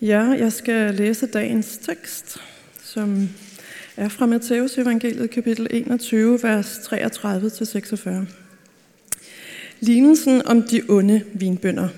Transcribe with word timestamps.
Ja, 0.00 0.20
jeg 0.20 0.52
skal 0.52 0.94
læse 0.94 1.26
dagens 1.26 1.78
tekst, 1.78 2.36
som 2.82 3.28
er 3.96 4.08
fra 4.08 4.26
Matteus 4.26 4.78
evangeliet 4.78 5.30
kapitel 5.30 5.66
21, 5.70 6.42
vers 6.42 6.78
33-46. 6.78 8.10
Lignelsen 9.80 10.46
om 10.46 10.62
de 10.62 10.82
onde 10.88 11.22
vinbønder. 11.34 11.88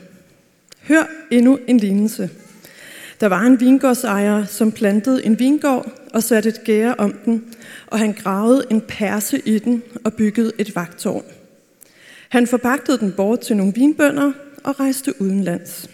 Hør 0.80 1.04
endnu 1.30 1.58
en 1.66 1.78
lignelse. 1.78 2.30
Der 3.20 3.26
var 3.26 3.40
en 3.40 3.60
vingårdsejer, 3.60 4.44
som 4.44 4.72
plantede 4.72 5.24
en 5.24 5.38
vingård 5.38 5.92
og 6.14 6.22
satte 6.22 6.48
et 6.48 6.64
gære 6.64 6.94
om 6.98 7.12
den, 7.24 7.44
og 7.86 7.98
han 7.98 8.12
gravede 8.12 8.64
en 8.70 8.80
perse 8.80 9.42
i 9.44 9.58
den 9.58 9.82
og 10.04 10.14
byggede 10.14 10.52
et 10.58 10.76
vagtårn. 10.76 11.24
Han 12.28 12.46
forpagtede 12.46 12.98
den 12.98 13.12
bort 13.12 13.40
til 13.40 13.56
nogle 13.56 13.72
vinbønder 13.74 14.32
og 14.64 14.80
rejste 14.80 15.20
udenlands. 15.20 15.90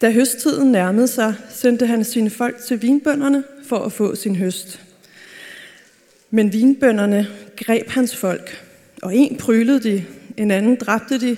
Da 0.00 0.10
høsttiden 0.10 0.72
nærmede 0.72 1.08
sig, 1.08 1.34
sendte 1.50 1.86
han 1.86 2.04
sine 2.04 2.30
folk 2.30 2.64
til 2.64 2.82
vinbønderne 2.82 3.44
for 3.64 3.78
at 3.78 3.92
få 3.92 4.14
sin 4.14 4.36
høst. 4.36 4.80
Men 6.30 6.52
vinbønderne 6.52 7.28
greb 7.56 7.88
hans 7.88 8.16
folk, 8.16 8.64
og 9.02 9.14
en 9.14 9.36
prylede 9.36 9.80
de, 9.80 10.04
en 10.36 10.50
anden 10.50 10.76
dræbte 10.76 11.20
de, 11.20 11.36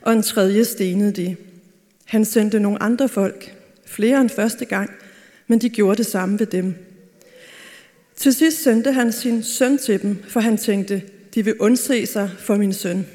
og 0.00 0.12
en 0.12 0.22
tredje 0.22 0.64
stenede 0.64 1.12
de. 1.12 1.36
Han 2.04 2.24
sendte 2.24 2.60
nogle 2.60 2.82
andre 2.82 3.08
folk, 3.08 3.54
flere 3.86 4.20
end 4.20 4.30
første 4.30 4.64
gang, 4.64 4.90
men 5.46 5.58
de 5.58 5.68
gjorde 5.68 5.96
det 5.96 6.06
samme 6.06 6.38
ved 6.38 6.46
dem. 6.46 6.74
Til 8.16 8.34
sidst 8.34 8.62
sendte 8.62 8.92
han 8.92 9.12
sin 9.12 9.42
søn 9.42 9.78
til 9.78 10.02
dem, 10.02 10.22
for 10.28 10.40
han 10.40 10.56
tænkte, 10.56 11.02
de 11.34 11.44
vil 11.44 11.54
undse 11.60 12.06
sig 12.06 12.30
for 12.38 12.56
min 12.56 12.72
søn. 12.72 13.06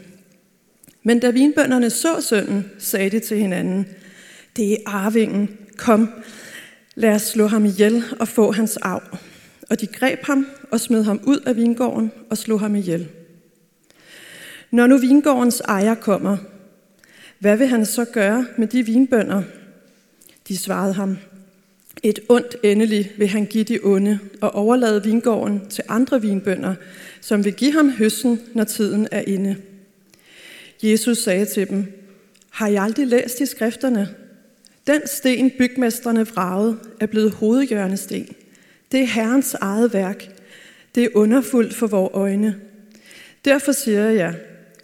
Men 1.04 1.20
da 1.20 1.30
vinbønderne 1.30 1.90
så 1.90 2.22
sønnen, 2.22 2.72
sagde 2.80 3.10
de 3.10 3.20
til 3.20 3.38
hinanden, 3.38 3.88
det 4.60 4.72
er 4.74 4.78
arvingen, 4.86 5.58
kom, 5.78 6.10
lad 6.96 7.10
os 7.10 7.22
slå 7.22 7.48
ham 7.48 7.66
ihjel 7.66 8.04
og 8.20 8.28
få 8.28 8.52
hans 8.52 8.78
arv. 8.78 9.18
Og 9.70 9.82
de 9.82 9.88
greb 9.88 10.20
ham 10.24 10.48
og 10.72 10.80
smed 10.80 11.04
ham 11.04 11.22
ud 11.24 11.40
af 11.40 11.56
vingården 11.56 12.12
og 12.30 12.38
slog 12.38 12.60
ham 12.60 12.76
ihjel. 12.76 13.08
Når 14.72 14.88
nu 14.88 14.98
vingårdens 14.98 15.60
ejer 15.60 15.96
kommer, 15.96 16.38
hvad 17.40 17.58
vil 17.58 17.68
han 17.68 17.86
så 17.86 18.06
gøre 18.06 18.46
med 18.58 18.68
de 18.68 18.86
vinbønder? 18.86 19.44
De 20.48 20.58
svarede 20.58 20.94
ham, 20.94 21.18
et 22.04 22.20
ondt 22.30 22.56
endelig 22.64 23.12
vil 23.18 23.28
han 23.28 23.46
give 23.46 23.64
de 23.64 23.80
onde 23.84 24.20
og 24.42 24.56
overlade 24.56 25.04
vingården 25.04 25.68
til 25.70 25.84
andre 25.88 26.22
vinbønder, 26.22 26.76
som 27.22 27.46
vil 27.46 27.54
give 27.54 27.74
ham 27.74 27.92
høsten, 27.92 28.42
når 28.54 28.64
tiden 28.64 29.08
er 29.12 29.22
inde. 29.28 29.56
Jesus 30.84 31.18
sagde 31.18 31.46
til 31.46 31.70
dem, 31.70 31.86
har 32.50 32.68
I 32.68 32.76
aldrig 32.76 33.08
læst 33.08 33.42
i 33.42 33.46
skrifterne? 33.46 34.10
Den 34.90 35.08
sten, 35.08 35.52
bygmesterne 35.58 36.28
vragede, 36.28 36.78
er 37.00 37.06
blevet 37.06 37.32
hovedhjørnesten. 37.32 38.28
Det 38.92 39.00
er 39.00 39.06
Herrens 39.06 39.54
eget 39.54 39.94
værk. 39.94 40.30
Det 40.96 41.04
er 41.04 41.10
underfuldt 41.14 41.76
for 41.76 41.88
vores 41.88 42.12
øjne. 42.14 42.56
Derfor 43.46 43.72
siger 43.72 44.10
jeg, 44.10 44.36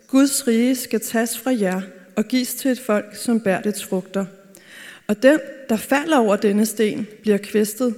Guds 0.07 0.47
rige 0.47 0.75
skal 0.75 0.99
tages 0.99 1.37
fra 1.37 1.51
jer 1.59 1.81
og 2.15 2.25
gives 2.25 2.53
til 2.53 2.71
et 2.71 2.79
folk, 2.79 3.15
som 3.15 3.39
bærer 3.39 3.61
dets 3.61 3.83
frugter. 3.83 4.25
Og 5.07 5.23
den, 5.23 5.39
der 5.69 5.77
falder 5.77 6.17
over 6.17 6.35
denne 6.35 6.65
sten, 6.65 7.07
bliver 7.21 7.37
kvæstet, 7.37 7.95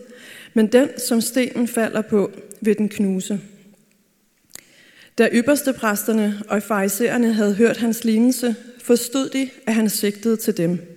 men 0.53 0.67
den, 0.67 0.89
som 1.07 1.21
stenen 1.21 1.67
falder 1.67 2.01
på, 2.01 2.31
vil 2.61 2.77
den 2.77 2.89
knuse. 2.89 3.39
Da 5.17 5.29
ypperste 5.33 5.73
præsterne 5.73 6.41
og 6.47 6.63
farisæerne 6.63 7.33
havde 7.33 7.53
hørt 7.53 7.77
hans 7.77 8.03
lignelse, 8.03 8.55
forstod 8.83 9.29
de, 9.29 9.49
at 9.65 9.73
han 9.73 9.89
sigtede 9.89 10.37
til 10.37 10.57
dem. 10.57 10.96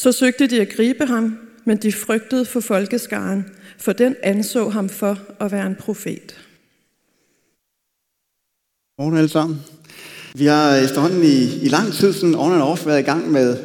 Så 0.00 0.12
søgte 0.12 0.46
de 0.46 0.60
at 0.60 0.68
gribe 0.68 1.06
ham, 1.06 1.38
men 1.64 1.76
de 1.76 1.92
frygtede 1.92 2.44
for 2.44 2.60
folkeskaren, 2.60 3.44
for 3.78 3.92
den 3.92 4.16
anså 4.22 4.68
ham 4.68 4.88
for 4.88 5.18
at 5.40 5.52
være 5.52 5.66
en 5.66 5.74
profet. 5.74 6.40
Morgen 8.98 9.16
alle 9.16 9.28
sammen. 9.28 9.60
Vi 10.34 10.46
har 10.46 10.76
efterhånden 10.76 11.22
i, 11.22 11.64
i 11.64 11.68
lang 11.68 11.92
tid 11.92 12.12
sådan 12.12 12.34
on 12.34 12.52
and 12.52 12.62
off 12.62 12.86
været 12.86 13.00
i 13.00 13.02
gang 13.02 13.30
med 13.30 13.56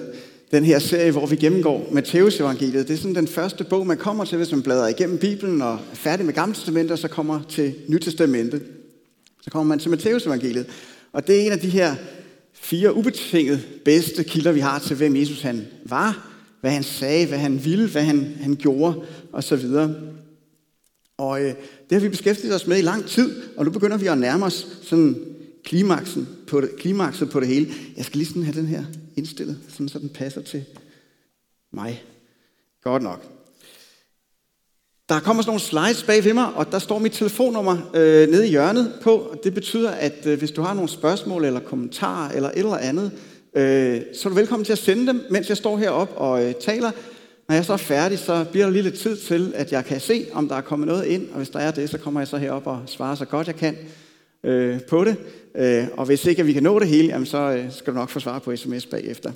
den 0.51 0.63
her 0.63 0.79
serie, 0.79 1.11
hvor 1.11 1.25
vi 1.25 1.35
gennemgår 1.35 1.89
Matteus 1.91 2.39
evangeliet. 2.39 2.87
Det 2.87 2.93
er 2.93 2.97
sådan 2.97 3.15
den 3.15 3.27
første 3.27 3.63
bog, 3.63 3.87
man 3.87 3.97
kommer 3.97 4.25
til, 4.25 4.37
hvis 4.37 4.51
man 4.51 4.63
bladrer 4.63 4.87
igennem 4.87 5.17
Bibelen 5.17 5.61
og 5.61 5.73
er 5.73 5.95
færdig 5.95 6.25
med 6.25 6.33
Gamle 6.33 6.55
Testamentet, 6.55 6.91
og 6.91 6.99
så 6.99 7.07
kommer 7.07 7.41
til 7.49 7.75
Nyt 7.87 8.01
Testamentet. 8.01 8.61
Så 9.41 9.51
kommer 9.51 9.67
man 9.67 9.79
til 9.79 9.89
Matteus 9.89 10.25
evangeliet. 10.25 10.65
Og 11.13 11.27
det 11.27 11.35
er 11.35 11.45
en 11.45 11.51
af 11.51 11.59
de 11.59 11.69
her 11.69 11.95
fire 12.65 12.93
ubetinget 12.93 13.67
bedste 13.85 14.23
kilder, 14.23 14.51
vi 14.51 14.59
har 14.59 14.79
til, 14.79 14.95
hvem 14.95 15.15
Jesus 15.15 15.41
han 15.41 15.67
var, 15.83 16.31
hvad 16.61 16.71
han 16.71 16.83
sagde, 16.83 17.27
hvad 17.27 17.37
han 17.37 17.65
ville, 17.65 17.89
hvad 17.89 18.03
han, 18.03 18.37
han 18.41 18.55
gjorde 18.55 19.05
osv. 19.33 19.65
Og 21.17 21.41
øh, 21.41 21.53
det 21.89 21.91
har 21.91 21.99
vi 21.99 22.09
beskæftiget 22.09 22.55
os 22.55 22.67
med 22.67 22.77
i 22.77 22.81
lang 22.81 23.05
tid, 23.05 23.43
og 23.57 23.65
nu 23.65 23.71
begynder 23.71 23.97
vi 23.97 24.07
at 24.07 24.17
nærme 24.17 24.45
os 24.45 24.67
sådan 24.83 25.15
klimaksen 25.63 26.27
på 26.47 26.61
det, 26.61 26.75
klimakset 26.75 27.29
på 27.29 27.39
det 27.39 27.47
hele. 27.47 27.73
Jeg 27.97 28.05
skal 28.05 28.17
lige 28.17 28.27
sådan 28.27 28.43
have 28.43 28.57
den 28.57 28.67
her 28.67 28.83
indstillet, 29.15 29.59
sådan 29.69 29.89
så 29.89 29.99
den 29.99 30.09
passer 30.09 30.41
til 30.41 30.63
mig. 31.71 32.03
Godt 32.83 33.03
nok. 33.03 33.34
Der 35.09 35.19
kommer 35.19 35.43
sådan 35.43 35.49
nogle 35.49 35.61
slides 35.61 36.03
bag 36.03 36.23
ved 36.23 36.33
mig, 36.33 36.53
og 36.55 36.71
der 36.71 36.79
står 36.79 36.99
mit 36.99 37.11
telefonnummer 37.11 37.77
øh, 37.93 38.29
nede 38.29 38.47
i 38.47 38.49
hjørnet 38.49 38.93
på. 39.01 39.15
Og 39.15 39.39
det 39.43 39.53
betyder, 39.53 39.91
at 39.91 40.25
øh, 40.25 40.37
hvis 40.37 40.51
du 40.51 40.61
har 40.61 40.73
nogle 40.73 40.89
spørgsmål 40.89 41.45
eller 41.45 41.59
kommentarer 41.59 42.31
eller 42.31 42.49
et 42.49 42.57
eller 42.57 42.77
andet, 42.77 43.11
øh, 43.55 44.01
så 44.13 44.29
er 44.29 44.29
du 44.29 44.35
velkommen 44.35 44.65
til 44.65 44.71
at 44.71 44.77
sende 44.77 45.07
dem, 45.07 45.25
mens 45.29 45.49
jeg 45.49 45.57
står 45.57 45.77
heroppe 45.77 46.15
og 46.15 46.45
øh, 46.45 46.53
taler. 46.53 46.91
Når 47.47 47.55
jeg 47.55 47.65
så 47.65 47.73
er 47.73 47.77
færdig, 47.77 48.19
så 48.19 48.45
bliver 48.51 48.65
der 48.65 48.73
lige 48.73 48.83
lidt 48.83 48.99
tid 48.99 49.17
til, 49.17 49.53
at 49.55 49.71
jeg 49.71 49.85
kan 49.85 49.99
se, 49.99 50.25
om 50.33 50.47
der 50.47 50.55
er 50.55 50.61
kommet 50.61 50.87
noget 50.87 51.05
ind. 51.05 51.29
Og 51.29 51.37
hvis 51.37 51.49
der 51.49 51.59
er 51.59 51.71
det, 51.71 51.89
så 51.89 51.97
kommer 51.97 52.19
jeg 52.19 52.27
så 52.27 52.37
herop 52.37 52.67
og 52.67 52.81
svarer 52.85 53.15
så 53.15 53.25
godt 53.25 53.47
jeg 53.47 53.55
kan 53.55 53.77
øh, 54.43 54.81
på 54.89 55.03
det. 55.03 55.15
Øh, 55.55 55.87
og 55.97 56.05
hvis 56.05 56.25
ikke 56.25 56.39
at 56.39 56.47
vi 56.47 56.53
kan 56.53 56.63
nå 56.63 56.79
det 56.79 56.87
hele, 56.87 57.07
jamen, 57.07 57.25
så 57.25 57.37
øh, 57.37 57.71
skal 57.71 57.93
du 57.93 57.99
nok 57.99 58.09
få 58.09 58.19
svar 58.19 58.39
på 58.39 58.55
sms 58.55 58.85
bagefter. 58.85 59.31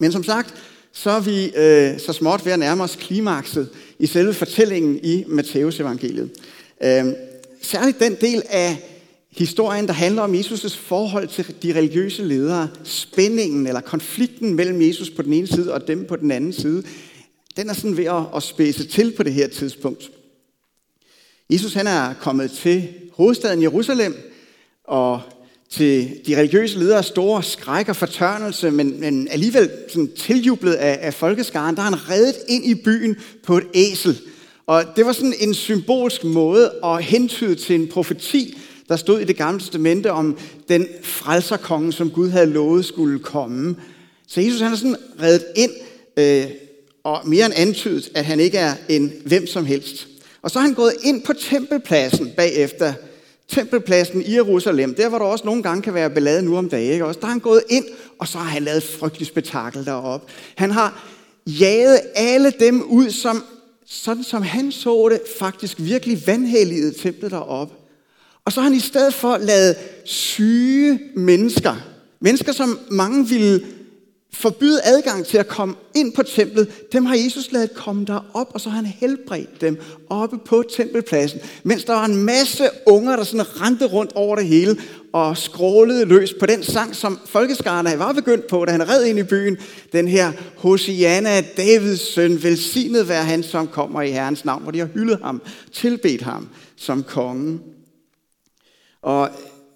Men 0.00 0.12
som 0.12 0.24
sagt, 0.24 0.54
så 0.96 1.10
er 1.10 1.20
vi 1.20 1.44
øh, 1.56 2.00
så 2.00 2.12
småt 2.12 2.44
ved 2.44 2.52
at 2.52 2.58
nærme 2.58 2.82
os 2.82 2.96
klimakset 3.00 3.68
i 3.98 4.06
selve 4.06 4.34
fortællingen 4.34 5.00
i 5.02 5.24
Matteus 5.26 5.80
evangeliet. 5.80 6.30
Øh, 6.82 7.04
særligt 7.62 8.00
den 8.00 8.14
del 8.20 8.42
af 8.48 8.78
historien, 9.30 9.86
der 9.86 9.92
handler 9.92 10.22
om 10.22 10.34
Jesus' 10.34 10.78
forhold 10.78 11.28
til 11.28 11.54
de 11.62 11.74
religiøse 11.74 12.22
ledere, 12.22 12.68
spændingen 12.84 13.66
eller 13.66 13.80
konflikten 13.80 14.54
mellem 14.54 14.82
Jesus 14.82 15.10
på 15.10 15.22
den 15.22 15.32
ene 15.32 15.46
side 15.46 15.74
og 15.74 15.88
dem 15.88 16.06
på 16.06 16.16
den 16.16 16.30
anden 16.30 16.52
side, 16.52 16.82
den 17.56 17.70
er 17.70 17.74
sådan 17.74 17.96
ved 17.96 18.04
at, 18.04 18.22
at 18.36 18.42
spæse 18.42 18.86
til 18.86 19.12
på 19.16 19.22
det 19.22 19.32
her 19.32 19.48
tidspunkt. 19.48 20.10
Jesus 21.50 21.74
han 21.74 21.86
er 21.86 22.14
kommet 22.14 22.50
til 22.50 22.88
hovedstaden 23.12 23.62
Jerusalem, 23.62 24.14
og 24.84 25.20
til 25.70 26.20
de 26.26 26.36
religiøse 26.36 26.78
ledere 26.78 27.02
store 27.02 27.42
skræk 27.42 27.88
og 27.88 27.96
fortørnelse, 27.96 28.70
men, 28.70 29.00
men 29.00 29.28
alligevel 29.30 29.70
sådan 29.88 30.10
tiljublet 30.16 30.72
af, 30.72 30.98
af 31.02 31.14
folkeskaren, 31.14 31.76
der 31.76 31.82
er 31.82 31.84
han 31.84 32.10
reddet 32.10 32.36
ind 32.48 32.64
i 32.64 32.74
byen 32.74 33.16
på 33.44 33.58
et 33.58 33.66
æsel. 33.74 34.20
Og 34.66 34.84
det 34.96 35.06
var 35.06 35.12
sådan 35.12 35.34
en 35.40 35.54
symbolsk 35.54 36.24
måde 36.24 36.72
at 36.84 37.04
hentyde 37.04 37.54
til 37.54 37.74
en 37.74 37.88
profeti, 37.88 38.58
der 38.88 38.96
stod 38.96 39.20
i 39.20 39.24
det 39.24 39.36
gamle 39.36 39.60
testamente 39.60 40.12
om 40.12 40.38
den 40.68 40.86
frelserkonge, 41.02 41.92
som 41.92 42.10
Gud 42.10 42.28
havde 42.28 42.46
lovet 42.46 42.84
skulle 42.84 43.18
komme. 43.18 43.76
Så 44.28 44.40
Jesus 44.40 44.60
han 44.60 44.72
er 44.72 44.76
sådan 44.76 44.96
reddet 45.22 45.44
ind, 45.56 45.70
øh, 46.16 46.46
og 47.04 47.28
mere 47.28 47.46
end 47.46 47.54
antydet, 47.56 48.10
at 48.14 48.24
han 48.24 48.40
ikke 48.40 48.58
er 48.58 48.74
en 48.88 49.12
hvem 49.24 49.46
som 49.46 49.64
helst. 49.66 50.08
Og 50.42 50.50
så 50.50 50.58
er 50.58 50.62
han 50.62 50.74
gået 50.74 50.94
ind 51.02 51.22
på 51.22 51.32
tempelpladsen 51.32 52.32
bagefter, 52.36 52.92
tempelpladsen 53.48 54.22
i 54.22 54.34
Jerusalem, 54.34 54.94
der 54.94 55.08
hvor 55.08 55.18
der 55.18 55.24
også 55.24 55.44
nogle 55.44 55.62
gange 55.62 55.82
kan 55.82 55.94
være 55.94 56.10
ballade 56.10 56.42
nu 56.42 56.56
om 56.56 56.68
dagen, 56.68 56.92
ikke? 56.92 57.04
Også, 57.04 57.20
der 57.20 57.26
er 57.26 57.30
han 57.30 57.40
gået 57.40 57.62
ind, 57.68 57.84
og 58.18 58.28
så 58.28 58.38
har 58.38 58.50
han 58.50 58.62
lavet 58.62 58.82
frygteligt 58.82 59.28
spektakel 59.28 59.84
deroppe. 59.84 60.32
Han 60.54 60.70
har 60.70 61.06
jaget 61.46 62.00
alle 62.14 62.52
dem 62.60 62.82
ud, 62.82 63.10
som, 63.10 63.44
sådan 63.86 64.24
som 64.24 64.42
han 64.42 64.72
så 64.72 65.08
det, 65.08 65.20
faktisk 65.38 65.76
virkelig 65.80 66.26
vandhelligede 66.26 66.92
templet 66.92 67.30
deroppe. 67.30 67.74
Og 68.44 68.52
så 68.52 68.60
har 68.60 68.68
han 68.68 68.76
i 68.76 68.80
stedet 68.80 69.14
for 69.14 69.36
lavet 69.36 69.76
syge 70.04 71.00
mennesker, 71.16 71.76
mennesker 72.20 72.52
som 72.52 72.78
mange 72.90 73.28
ville 73.28 73.66
forbyde 74.32 74.80
adgang 74.84 75.26
til 75.26 75.38
at 75.38 75.48
komme 75.48 75.74
ind 75.94 76.12
på 76.12 76.22
templet, 76.22 76.92
dem 76.92 77.06
har 77.06 77.14
Jesus 77.14 77.52
lavet 77.52 77.74
komme 77.74 78.04
derop, 78.04 78.50
og 78.54 78.60
så 78.60 78.68
har 78.68 78.76
han 78.76 78.86
helbredt 78.86 79.60
dem 79.60 79.80
oppe 80.10 80.38
på 80.38 80.64
tempelpladsen. 80.76 81.40
Mens 81.62 81.84
der 81.84 81.92
var 81.92 82.04
en 82.04 82.16
masse 82.16 82.68
unger, 82.86 83.16
der 83.16 83.24
sådan 83.24 83.60
rendte 83.60 83.86
rundt 83.86 84.12
over 84.14 84.36
det 84.36 84.46
hele 84.46 84.76
og 85.12 85.36
skrålede 85.36 86.04
løs 86.04 86.34
på 86.40 86.46
den 86.46 86.62
sang, 86.62 86.96
som 86.96 87.20
folkeskarne 87.26 87.98
var 87.98 88.12
begyndt 88.12 88.46
på, 88.46 88.64
da 88.64 88.72
han 88.72 88.88
red 88.88 89.04
ind 89.04 89.18
i 89.18 89.22
byen. 89.22 89.56
Den 89.92 90.08
her 90.08 90.32
Hosianna, 90.56 91.40
Davids 91.40 92.14
søn, 92.14 92.42
velsignet 92.42 93.08
være 93.08 93.24
han, 93.24 93.42
som 93.42 93.68
kommer 93.68 94.02
i 94.02 94.10
Herrens 94.10 94.44
navn, 94.44 94.62
hvor 94.62 94.72
de 94.72 94.78
har 94.78 94.88
hyldet 94.94 95.18
ham, 95.22 95.42
tilbedt 95.72 96.22
ham 96.22 96.48
som 96.76 97.02
konge. 97.02 97.60
Og 99.02 99.30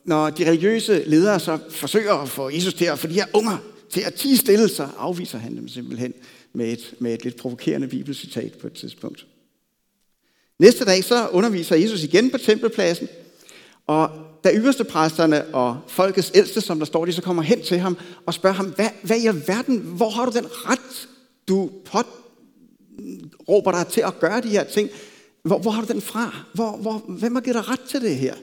når 0.04 0.30
de 0.30 0.46
religiøse 0.46 1.02
ledere 1.06 1.40
så 1.40 1.58
forsøger 1.70 2.14
at 2.14 2.28
få 2.28 2.50
Jesus 2.50 2.74
til 2.74 2.84
at 2.84 2.98
få 2.98 3.06
de 3.06 3.14
her 3.14 3.26
unger 3.34 3.56
til 3.90 4.00
at 4.00 4.14
tige 4.14 4.36
stille, 4.36 4.68
så 4.68 4.88
afviser 4.98 5.38
han 5.38 5.56
dem 5.56 5.68
simpelthen 5.68 6.14
med 6.52 6.72
et, 6.72 6.94
med 6.98 7.14
et 7.14 7.24
lidt 7.24 7.36
provokerende 7.36 7.88
bibelcitat 7.88 8.52
på 8.52 8.66
et 8.66 8.72
tidspunkt. 8.72 9.26
Næste 10.58 10.84
dag 10.84 11.04
så 11.04 11.28
underviser 11.28 11.76
Jesus 11.76 12.02
igen 12.02 12.30
på 12.30 12.38
tempelpladsen, 12.38 13.08
og 13.86 14.10
da 14.44 14.52
yderste 14.54 14.84
præsterne 14.84 15.54
og 15.54 15.80
folkets 15.88 16.32
ældste, 16.34 16.60
som 16.60 16.78
der 16.78 16.86
står, 16.86 17.04
de 17.04 17.12
så 17.12 17.22
kommer 17.22 17.42
hen 17.42 17.62
til 17.62 17.78
ham 17.78 17.96
og 18.26 18.34
spørger 18.34 18.56
ham, 18.56 18.66
hvad, 18.66 18.88
hvad 19.02 19.22
i 19.22 19.26
verden, 19.46 19.78
hvor 19.78 20.10
har 20.10 20.26
du 20.26 20.32
den 20.38 20.46
ret, 20.50 21.08
du 21.48 21.70
pot, 21.84 22.06
råber 23.48 23.72
dig 23.72 23.86
til 23.86 24.00
at 24.00 24.20
gøre 24.20 24.40
de 24.40 24.48
her 24.48 24.64
ting? 24.64 24.90
Hvor, 25.42 25.58
hvor 25.58 25.70
har 25.70 25.82
du 25.82 25.92
den 25.92 26.00
fra? 26.00 26.36
Hvor, 26.54 26.76
hvor, 26.76 26.98
hvem 27.08 27.34
har 27.34 27.42
givet 27.42 27.54
dig 27.54 27.68
ret 27.68 27.80
til 27.80 28.00
det 28.00 28.16
her? 28.16 28.34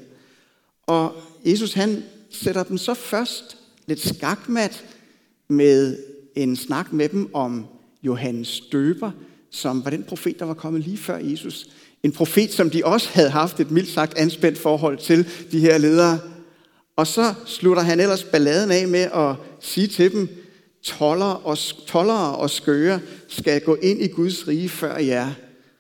Og 0.87 1.15
Jesus 1.45 1.73
han 1.73 2.03
sætter 2.31 2.63
dem 2.63 2.77
så 2.77 2.93
først 2.93 3.57
lidt 3.87 4.07
skakmat 4.07 4.85
med 5.49 5.97
en 6.35 6.55
snak 6.55 6.93
med 6.93 7.09
dem 7.09 7.35
om 7.35 7.65
Johannes 8.03 8.61
Døber, 8.71 9.11
som 9.51 9.85
var 9.85 9.91
den 9.91 10.03
profet, 10.03 10.39
der 10.39 10.45
var 10.45 10.53
kommet 10.53 10.81
lige 10.81 10.97
før 10.97 11.17
Jesus. 11.17 11.69
En 12.03 12.11
profet, 12.11 12.53
som 12.53 12.69
de 12.69 12.85
også 12.85 13.09
havde 13.11 13.29
haft 13.29 13.59
et 13.59 13.71
mildt 13.71 13.89
sagt 13.89 14.17
anspændt 14.17 14.57
forhold 14.57 14.97
til, 14.97 15.27
de 15.51 15.59
her 15.59 15.77
ledere. 15.77 16.19
Og 16.95 17.07
så 17.07 17.33
slutter 17.45 17.83
han 17.83 17.99
ellers 17.99 18.23
balladen 18.23 18.71
af 18.71 18.87
med 18.87 18.99
at 18.99 19.35
sige 19.59 19.87
til 19.87 20.11
dem, 20.11 20.29
toller 20.83 21.25
og, 21.25 21.57
tollere 21.87 22.35
og 22.35 22.49
skøre 22.49 22.99
skal 23.27 23.61
gå 23.61 23.75
ind 23.75 24.01
i 24.01 24.07
Guds 24.07 24.47
rige 24.47 24.69
før 24.69 24.97
jer. 24.97 25.29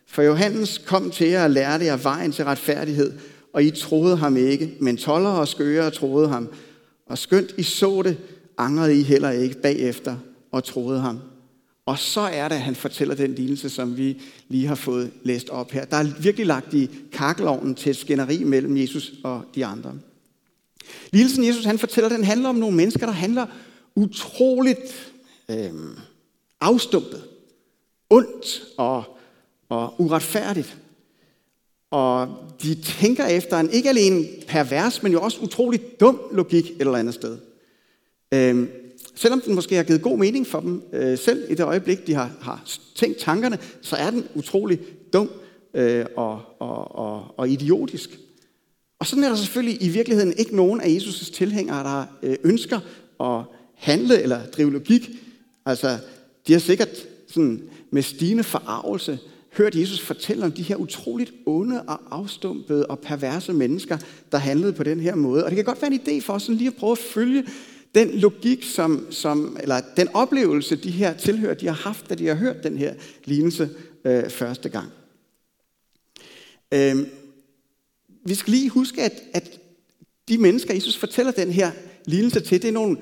For 0.07 0.21
Johannes 0.21 0.77
kom 0.85 1.11
til 1.11 1.27
jer 1.27 1.43
og 1.43 1.49
lærte 1.49 1.85
jer 1.85 1.97
vejen 1.97 2.31
til 2.31 2.45
retfærdighed, 2.45 3.13
og 3.53 3.63
I 3.63 3.71
troede 3.71 4.17
ham 4.17 4.37
ikke, 4.37 4.73
men 4.79 4.97
toller 4.97 5.29
og 5.29 5.47
skøre 5.47 5.91
troede 5.91 6.27
ham. 6.27 6.49
Og 7.07 7.17
skønt 7.17 7.53
I 7.57 7.63
så 7.63 8.01
det, 8.01 8.17
angrede 8.57 8.99
I 8.99 9.03
heller 9.03 9.29
ikke 9.29 9.61
bagefter 9.61 10.17
og 10.51 10.63
troede 10.63 10.99
ham. 10.99 11.19
Og 11.85 11.99
så 11.99 12.21
er 12.21 12.47
det, 12.47 12.55
at 12.55 12.61
han 12.61 12.75
fortæller 12.75 13.15
den 13.15 13.35
lignelse, 13.35 13.69
som 13.69 13.97
vi 13.97 14.21
lige 14.47 14.67
har 14.67 14.75
fået 14.75 15.11
læst 15.23 15.49
op 15.49 15.71
her. 15.71 15.85
Der 15.85 15.97
er 15.97 16.19
virkelig 16.19 16.47
lagt 16.47 16.73
i 16.73 16.89
kakkelovnen 17.11 17.75
til 17.75 17.89
et 17.89 17.95
skænderi 17.95 18.43
mellem 18.43 18.77
Jesus 18.77 19.13
og 19.23 19.43
de 19.55 19.65
andre. 19.65 19.93
Lignelsen 21.11 21.45
Jesus 21.45 21.65
han 21.65 21.79
fortæller, 21.79 22.09
den 22.09 22.23
handler 22.23 22.49
om 22.49 22.55
nogle 22.55 22.77
mennesker, 22.77 23.05
der 23.05 23.13
handler 23.13 23.45
utroligt 23.95 25.13
øh, 25.49 25.71
afstumpet, 26.61 27.23
ondt 28.09 28.63
og, 28.77 29.03
og 29.69 30.01
uretfærdigt. 30.01 30.77
Og 31.91 32.37
de 32.61 32.75
tænker 32.75 33.25
efter 33.25 33.59
en 33.59 33.69
ikke 33.69 33.89
alene 33.89 34.25
pervers, 34.47 35.03
men 35.03 35.11
jo 35.11 35.21
også 35.21 35.39
utroligt 35.41 35.99
dum 35.99 36.21
logik 36.31 36.65
et 36.65 36.75
eller 36.79 36.95
andet 36.95 37.13
sted. 37.13 37.37
Øh, 38.33 38.67
selvom 39.15 39.41
den 39.41 39.55
måske 39.55 39.75
har 39.75 39.83
givet 39.83 40.01
god 40.01 40.17
mening 40.17 40.47
for 40.47 40.59
dem 40.59 40.81
øh, 40.93 41.17
selv 41.17 41.51
i 41.51 41.55
det 41.55 41.63
øjeblik, 41.63 42.07
de 42.07 42.13
har, 42.13 42.31
har 42.41 42.63
tænkt 42.95 43.17
tankerne, 43.17 43.57
så 43.81 43.95
er 43.95 44.09
den 44.09 44.23
utrolig 44.35 44.79
dum 45.13 45.29
øh, 45.73 46.05
og, 46.15 46.41
og, 46.59 46.95
og, 46.95 47.39
og 47.39 47.49
idiotisk. 47.49 48.19
Og 48.99 49.05
sådan 49.05 49.23
er 49.23 49.29
der 49.29 49.35
selvfølgelig 49.35 49.83
i 49.83 49.89
virkeligheden 49.89 50.33
ikke 50.37 50.55
nogen 50.55 50.81
af 50.81 50.87
Jesus' 50.87 51.33
tilhængere, 51.33 51.83
der 51.83 52.05
øh, 52.23 52.35
ønsker 52.43 52.79
at 53.19 53.43
handle 53.75 54.21
eller 54.21 54.45
drive 54.45 54.73
logik. 54.73 55.09
Altså, 55.65 55.97
de 56.47 56.53
har 56.53 56.59
sikkert 56.59 57.07
sådan 57.27 57.61
med 57.91 58.01
stigende 58.01 58.43
forarvelse 58.43 59.19
hørt 59.57 59.75
Jesus 59.75 60.01
fortælle 60.01 60.45
om 60.45 60.51
de 60.51 60.63
her 60.63 60.75
utroligt 60.75 61.33
onde 61.45 61.81
og 61.81 61.99
afstumpede 62.11 62.85
og 62.85 62.99
perverse 62.99 63.53
mennesker, 63.53 63.97
der 64.31 64.37
handlede 64.37 64.73
på 64.73 64.83
den 64.83 64.99
her 64.99 65.15
måde. 65.15 65.43
Og 65.43 65.49
det 65.49 65.55
kan 65.55 65.65
godt 65.65 65.81
være 65.81 65.93
en 65.93 65.99
idé 65.99 66.21
for 66.21 66.33
os 66.33 66.43
sådan 66.43 66.55
lige 66.55 66.67
at 66.67 66.75
prøve 66.75 66.91
at 66.91 66.97
følge 66.97 67.43
den 67.97 68.19
logik, 68.19 68.63
som, 68.63 69.07
som, 69.11 69.57
eller 69.59 69.81
den 69.97 70.07
oplevelse, 70.13 70.75
de 70.75 70.91
her 70.91 71.13
tilhører, 71.13 71.53
de 71.53 71.65
har 71.65 71.73
haft, 71.73 72.09
da 72.09 72.15
de 72.15 72.27
har 72.27 72.35
hørt 72.35 72.63
den 72.63 72.77
her 72.77 72.93
lignelse 73.25 73.69
øh, 74.05 74.29
første 74.29 74.69
gang. 74.69 74.87
Øh, 76.73 76.95
vi 78.25 78.35
skal 78.35 78.51
lige 78.51 78.69
huske, 78.69 79.01
at, 79.01 79.13
at 79.33 79.59
de 80.27 80.37
mennesker, 80.37 80.73
Jesus 80.73 80.97
fortæller 80.97 81.31
den 81.31 81.51
her 81.51 81.71
lignelse 82.05 82.39
til, 82.39 82.61
det 82.61 82.67
er 82.67 82.71
nogle 82.71 82.97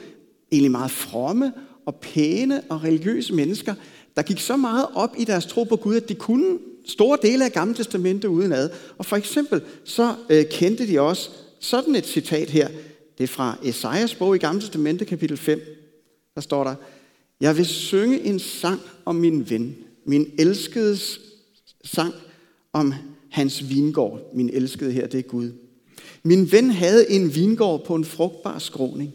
egentlig 0.51 0.71
meget 0.71 0.91
fromme 0.91 1.53
og 1.85 1.95
pæne 1.95 2.61
og 2.69 2.83
religiøse 2.83 3.33
mennesker, 3.33 3.75
der 4.15 4.21
gik 4.21 4.39
så 4.39 4.57
meget 4.57 4.87
op 4.93 5.15
i 5.17 5.23
deres 5.23 5.45
tro 5.45 5.63
på 5.63 5.75
Gud, 5.75 5.95
at 5.95 6.09
de 6.09 6.15
kunne 6.15 6.57
store 6.85 7.17
dele 7.21 7.45
af 7.45 7.51
Gamle 7.51 7.75
Testamentet 7.75 8.27
udenad. 8.27 8.69
Og 8.97 9.05
for 9.05 9.15
eksempel 9.15 9.61
så 9.83 10.15
øh, 10.29 10.45
kendte 10.51 10.87
de 10.87 11.01
også 11.01 11.29
sådan 11.59 11.95
et 11.95 12.05
citat 12.05 12.49
her. 12.49 12.67
Det 13.17 13.23
er 13.23 13.27
fra 13.27 13.57
Esajas 13.63 14.15
bog 14.15 14.35
i 14.35 14.39
Gamle 14.39 14.61
Testamentet, 14.61 15.07
kapitel 15.07 15.37
5. 15.37 15.61
Der 16.35 16.41
står 16.41 16.63
der, 16.63 16.75
Jeg 17.39 17.57
vil 17.57 17.65
synge 17.65 18.21
en 18.21 18.39
sang 18.39 18.79
om 19.05 19.15
min 19.15 19.49
ven, 19.49 19.75
min 20.05 20.31
elskedes 20.37 21.19
sang 21.83 22.13
om 22.73 22.93
hans 23.29 23.69
vingård. 23.69 24.21
Min 24.33 24.49
elskede 24.53 24.91
her, 24.91 25.07
det 25.07 25.17
er 25.17 25.23
Gud. 25.23 25.51
Min 26.23 26.51
ven 26.51 26.69
havde 26.69 27.11
en 27.11 27.35
vingård 27.35 27.85
på 27.85 27.95
en 27.95 28.05
frugtbar 28.05 28.59
skråning. 28.59 29.13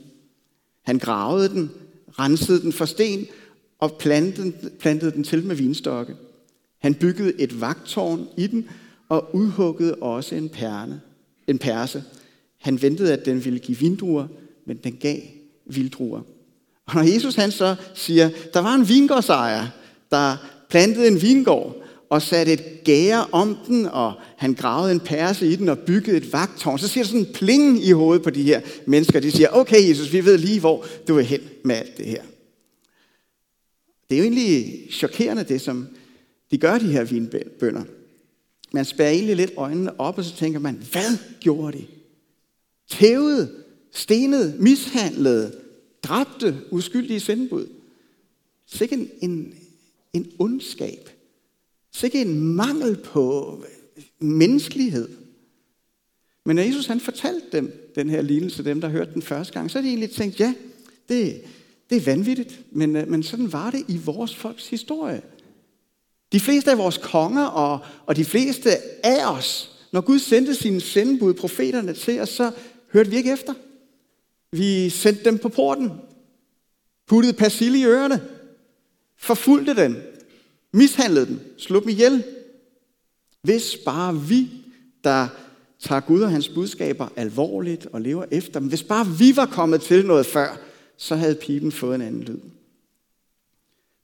Han 0.82 0.98
gravede 0.98 1.48
den, 1.48 1.70
rensede 2.18 2.62
den 2.62 2.72
for 2.72 2.84
sten 2.84 3.26
og 3.78 3.92
plantede, 3.98 4.52
plantede 4.78 5.10
den 5.10 5.24
til 5.24 5.46
med 5.46 5.56
vinstokke. 5.56 6.14
Han 6.78 6.94
byggede 6.94 7.40
et 7.40 7.60
vagtårn 7.60 8.28
i 8.36 8.46
den 8.46 8.68
og 9.08 9.34
udhuggede 9.34 9.94
også 9.94 10.34
en, 10.34 10.48
perne, 10.48 11.00
en 11.46 11.58
perse. 11.58 12.04
Han 12.60 12.82
ventede, 12.82 13.12
at 13.12 13.24
den 13.24 13.44
ville 13.44 13.58
give 13.58 13.78
vindruer, 13.78 14.26
men 14.66 14.76
den 14.76 14.92
gav 14.92 15.20
vildruer. 15.66 16.20
Og 16.86 16.94
når 16.94 17.02
Jesus 17.02 17.34
han 17.34 17.50
så 17.50 17.74
siger, 17.94 18.30
der 18.54 18.60
var 18.60 18.74
en 18.74 18.88
vingårdsejer, 18.88 19.66
der 20.10 20.36
plantede 20.68 21.08
en 21.08 21.22
vingård, 21.22 21.76
og 22.10 22.22
satte 22.22 22.52
et 22.52 22.84
gære 22.84 23.26
om 23.32 23.56
den, 23.66 23.86
og 23.86 24.12
han 24.36 24.54
gravede 24.54 24.92
en 24.92 25.00
perse 25.00 25.46
i 25.46 25.56
den 25.56 25.68
og 25.68 25.78
byggede 25.78 26.16
et 26.16 26.32
vagtårn. 26.32 26.78
Så 26.78 26.88
siger 26.88 27.04
der 27.04 27.08
sådan 27.08 27.26
en 27.26 27.32
pling 27.34 27.84
i 27.84 27.90
hovedet 27.90 28.22
på 28.22 28.30
de 28.30 28.42
her 28.42 28.60
mennesker. 28.86 29.20
De 29.20 29.30
siger, 29.30 29.48
okay 29.52 29.88
Jesus, 29.88 30.12
vi 30.12 30.24
ved 30.24 30.38
lige, 30.38 30.60
hvor 30.60 30.84
du 31.08 31.18
er 31.18 31.22
hen 31.22 31.40
med 31.64 31.74
alt 31.74 31.96
det 31.96 32.06
her. 32.06 32.22
Det 34.08 34.14
er 34.14 34.18
jo 34.18 34.24
egentlig 34.24 34.86
chokerende, 34.92 35.44
det 35.44 35.60
som 35.60 35.88
de 36.50 36.58
gør, 36.58 36.78
de 36.78 36.92
her 36.92 37.04
vinbønder. 37.04 37.82
Man 38.72 38.84
spærer 38.84 39.10
egentlig 39.10 39.36
lidt 39.36 39.52
øjnene 39.56 40.00
op, 40.00 40.18
og 40.18 40.24
så 40.24 40.36
tænker 40.36 40.58
man, 40.58 40.82
hvad 40.92 41.18
gjorde 41.40 41.78
de? 41.78 41.84
Tævede, 42.90 43.54
stenede, 43.92 44.56
mishandlede, 44.58 45.52
dræbte 46.02 46.56
uskyldige 46.70 47.20
sendebud. 47.20 47.66
Sikke 48.66 48.94
en, 48.94 49.10
en, 49.20 49.54
en 50.12 50.32
ondskab. 50.38 51.10
Sikke 51.92 52.20
en 52.20 52.40
mangel 52.40 52.96
på 52.96 53.64
menneskelighed. 54.18 55.08
Men 56.44 56.56
når 56.56 56.62
Jesus 56.62 56.86
han 56.86 57.00
fortalte 57.00 57.46
dem 57.52 57.92
den 57.94 58.10
her 58.10 58.22
lignelse, 58.22 58.64
dem 58.64 58.80
der 58.80 58.88
hørte 58.88 59.14
den 59.14 59.22
første 59.22 59.52
gang, 59.52 59.70
så 59.70 59.78
har 59.78 59.82
de 59.82 59.88
egentlig 59.88 60.10
tænkt, 60.10 60.40
ja, 60.40 60.54
det, 61.08 61.42
det 61.90 61.96
er 61.96 62.04
vanvittigt, 62.04 62.60
men, 62.70 62.96
øh, 62.96 63.08
men 63.08 63.22
sådan 63.22 63.52
var 63.52 63.70
det 63.70 63.84
i 63.88 63.96
vores 63.96 64.36
folks 64.36 64.68
historie. 64.68 65.22
De 66.32 66.40
fleste 66.40 66.70
af 66.70 66.78
vores 66.78 66.98
konger 66.98 67.44
og, 67.44 67.78
og 68.06 68.16
de 68.16 68.24
fleste 68.24 68.70
af 69.02 69.32
os, 69.32 69.70
når 69.92 70.00
Gud 70.00 70.18
sendte 70.18 70.54
sine 70.54 70.80
sendebud, 70.80 71.34
profeterne 71.34 71.94
til 71.94 72.20
os, 72.20 72.28
så 72.28 72.52
hørte 72.92 73.10
vi 73.10 73.16
ikke 73.16 73.32
efter. 73.32 73.54
Vi 74.52 74.90
sendte 74.90 75.24
dem 75.24 75.38
på 75.38 75.48
porten, 75.48 75.90
puttede 77.06 77.32
persille 77.32 77.78
i 77.78 77.84
ørerne, 77.84 78.22
forfulgte 79.16 79.76
dem, 79.76 79.96
mishandlede 80.72 81.26
dem, 81.26 81.40
slog 81.58 81.82
dem 81.82 81.88
ihjel. 81.88 82.24
Hvis 83.42 83.76
bare 83.84 84.20
vi, 84.20 84.50
der 85.04 85.28
tager 85.78 86.00
Gud 86.00 86.22
og 86.22 86.30
hans 86.30 86.48
budskaber 86.48 87.08
alvorligt 87.16 87.86
og 87.86 88.00
lever 88.00 88.24
efter 88.30 88.60
dem, 88.60 88.68
hvis 88.68 88.82
bare 88.82 89.06
vi 89.18 89.36
var 89.36 89.46
kommet 89.46 89.80
til 89.80 90.06
noget 90.06 90.26
før, 90.26 90.60
så 90.96 91.16
havde 91.16 91.34
pipen 91.34 91.72
fået 91.72 91.94
en 91.94 92.00
anden 92.00 92.22
lyd. 92.22 92.38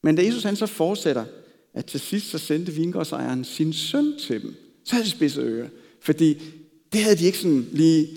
Men 0.02 0.16
da 0.16 0.24
Jesus 0.24 0.42
han 0.42 0.56
så 0.56 0.66
fortsætter, 0.66 1.24
at 1.74 1.86
til 1.86 2.00
sidst 2.00 2.30
så 2.30 2.38
sendte 2.38 2.72
vingårdsejeren 2.72 3.44
sin 3.44 3.72
søn 3.72 4.18
til 4.18 4.42
dem, 4.42 4.54
så 4.84 4.94
havde 4.94 5.04
de 5.04 5.10
spidset 5.10 5.44
ører. 5.44 5.68
Fordi 6.00 6.42
det 6.92 7.02
havde 7.02 7.16
de 7.16 7.26
ikke 7.26 7.38
sådan 7.38 7.68
lige 7.72 8.08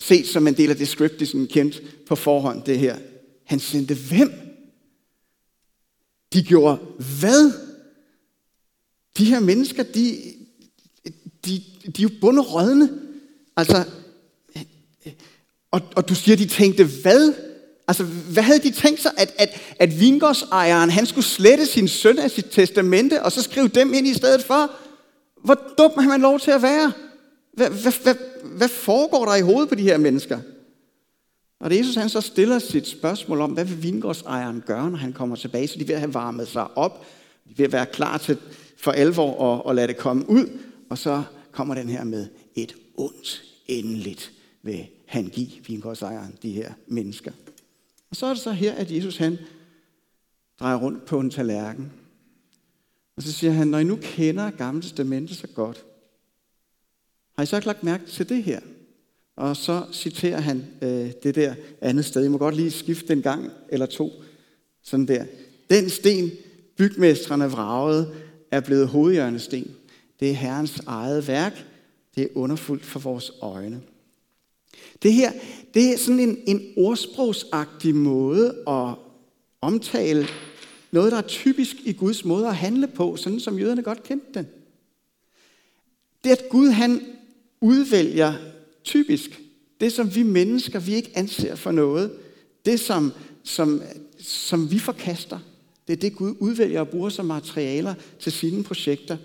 set 0.00 0.28
som 0.28 0.46
en 0.46 0.54
del 0.54 0.70
af 0.70 0.76
det 0.76 0.88
script, 0.88 1.20
de 1.20 1.26
sådan 1.26 1.46
kendt 1.46 2.06
på 2.06 2.16
forhånd, 2.16 2.62
det 2.64 2.78
her. 2.78 2.96
Han 3.44 3.60
sendte 3.60 3.94
hvem? 3.94 4.32
De 6.32 6.42
gjorde 6.42 6.78
hvad? 7.20 7.52
De 9.18 9.24
her 9.24 9.40
mennesker, 9.40 9.82
de, 9.82 10.16
de, 11.44 11.62
de 11.96 11.98
er 11.98 12.02
jo 12.02 12.10
bunderødne. 12.20 12.90
Altså, 13.56 13.84
og, 15.70 15.80
og 15.96 16.08
du 16.08 16.14
siger, 16.14 16.36
de 16.36 16.46
tænkte 16.46 16.84
hvad? 16.84 17.34
Altså, 17.88 18.04
hvad 18.04 18.42
havde 18.42 18.58
de 18.58 18.70
tænkt 18.70 19.02
sig, 19.02 19.12
at, 19.16 19.34
at, 19.38 19.60
at 19.78 20.00
vingårdsejeren, 20.00 20.90
han 20.90 21.06
skulle 21.06 21.24
slette 21.24 21.66
sin 21.66 21.88
søn 21.88 22.18
af 22.18 22.30
sit 22.30 22.46
testamente, 22.50 23.22
og 23.22 23.32
så 23.32 23.42
skrive 23.42 23.68
dem 23.68 23.94
ind 23.94 24.06
i 24.06 24.14
stedet 24.14 24.44
for? 24.44 24.70
Hvor 25.44 25.74
dum 25.78 25.92
har 25.98 26.08
man 26.08 26.20
lov 26.20 26.40
til 26.40 26.50
at 26.50 26.62
være? 26.62 26.92
Hvad, 27.60 27.70
hvad, 27.70 28.02
hvad, 28.02 28.14
hvad 28.56 28.68
foregår 28.68 29.24
der 29.24 29.34
i 29.34 29.40
hovedet 29.40 29.68
på 29.68 29.74
de 29.74 29.82
her 29.82 29.98
mennesker? 29.98 30.40
Og 31.60 31.70
det 31.70 31.78
Jesus 31.78 31.94
han 31.94 32.08
så 32.08 32.20
stiller 32.20 32.58
sit 32.58 32.86
spørgsmål 32.86 33.40
om, 33.40 33.50
hvad 33.50 33.64
vil 33.64 33.82
vingårdsejeren 33.82 34.62
gøre, 34.66 34.90
når 34.90 34.98
han 34.98 35.12
kommer 35.12 35.36
tilbage, 35.36 35.68
så 35.68 35.78
de 35.78 35.82
er 35.82 35.86
ved 35.86 35.94
at 35.94 36.00
have 36.00 36.14
varmet 36.14 36.48
sig 36.48 36.76
op, 36.76 37.06
de 37.46 37.50
er 37.50 37.56
ved 37.56 37.64
at 37.64 37.72
være 37.72 37.86
klar 37.86 38.18
til 38.18 38.38
for 38.76 38.92
alvor 38.92 39.54
at, 39.54 39.70
at 39.70 39.76
lade 39.76 39.88
det 39.88 39.96
komme 39.96 40.30
ud, 40.30 40.58
og 40.90 40.98
så 40.98 41.22
kommer 41.52 41.74
den 41.74 41.88
her 41.88 42.04
med 42.04 42.26
et 42.54 42.74
ondt 42.96 43.42
endeligt 43.66 44.32
vil 44.62 44.86
han 45.06 45.28
give 45.28 45.50
vingårdsejeren, 45.66 46.38
de 46.42 46.50
her 46.50 46.72
mennesker. 46.86 47.32
Og 48.10 48.16
så 48.16 48.26
er 48.26 48.30
det 48.30 48.42
så 48.42 48.52
her, 48.52 48.72
at 48.72 48.90
Jesus 48.90 49.16
han 49.16 49.38
drejer 50.60 50.76
rundt 50.76 51.04
på 51.04 51.20
en 51.20 51.30
tallerken. 51.30 51.92
Og 53.16 53.22
så 53.22 53.32
siger 53.32 53.52
han, 53.52 53.68
når 53.68 53.78
I 53.78 53.84
nu 53.84 53.98
kender 54.02 54.50
Gamle 54.50 54.82
Testamente 54.82 55.34
så 55.34 55.46
godt, 55.46 55.84
har 57.40 57.42
I 57.42 57.46
så 57.46 57.56
ikke 57.56 57.66
lagt 57.66 57.84
mærke 57.84 58.06
til 58.06 58.28
det 58.28 58.42
her? 58.42 58.60
Og 59.36 59.56
så 59.56 59.84
citerer 59.92 60.40
han 60.40 60.66
øh, 60.82 61.12
det 61.22 61.34
der 61.34 61.54
andet 61.80 62.04
sted. 62.04 62.24
I 62.24 62.28
må 62.28 62.38
godt 62.38 62.56
lige 62.56 62.70
skifte 62.70 63.12
en 63.12 63.22
gang 63.22 63.50
eller 63.68 63.86
to. 63.86 64.10
Sådan 64.82 65.08
der. 65.08 65.24
Den 65.70 65.90
sten, 65.90 66.30
bygmestrene 66.76 67.50
vragede, 67.50 68.14
er 68.50 68.60
blevet 68.60 68.88
hovedhjørnesten. 68.88 69.70
Det 70.20 70.30
er 70.30 70.34
Herrens 70.34 70.82
eget 70.86 71.28
værk. 71.28 71.66
Det 72.14 72.22
er 72.22 72.28
underfuldt 72.34 72.84
for 72.84 73.00
vores 73.00 73.32
øjne. 73.40 73.80
Det 75.02 75.12
her, 75.12 75.32
det 75.74 75.92
er 75.92 75.98
sådan 75.98 76.20
en, 76.20 76.38
en 76.46 76.62
ordsprogsagtig 76.76 77.94
måde 77.94 78.54
at 78.68 78.94
omtale 79.60 80.26
noget, 80.90 81.12
der 81.12 81.18
er 81.18 81.22
typisk 81.22 81.76
i 81.84 81.92
Guds 81.92 82.24
måde 82.24 82.46
at 82.46 82.56
handle 82.56 82.86
på, 82.86 83.16
sådan 83.16 83.40
som 83.40 83.58
jøderne 83.58 83.82
godt 83.82 84.02
kendte 84.02 84.26
den. 84.34 84.46
Det 86.24 86.30
at 86.30 86.48
Gud 86.50 86.68
han 86.68 87.00
udvælger 87.60 88.34
typisk 88.84 89.40
det, 89.80 89.92
som 89.92 90.14
vi 90.14 90.22
mennesker, 90.22 90.78
vi 90.78 90.94
ikke 90.94 91.12
anser 91.14 91.54
for 91.54 91.72
noget, 91.72 92.12
det 92.64 92.80
som, 92.80 93.12
som, 93.44 93.82
som 94.20 94.70
vi 94.70 94.78
forkaster, 94.78 95.38
det 95.88 95.92
er 95.92 96.00
det, 96.00 96.16
Gud 96.16 96.34
udvælger 96.38 96.80
og 96.80 96.88
bruger 96.88 97.08
som 97.08 97.26
materialer 97.26 97.94
til 98.18 98.32
sine 98.32 98.64
projekter. 98.64 99.16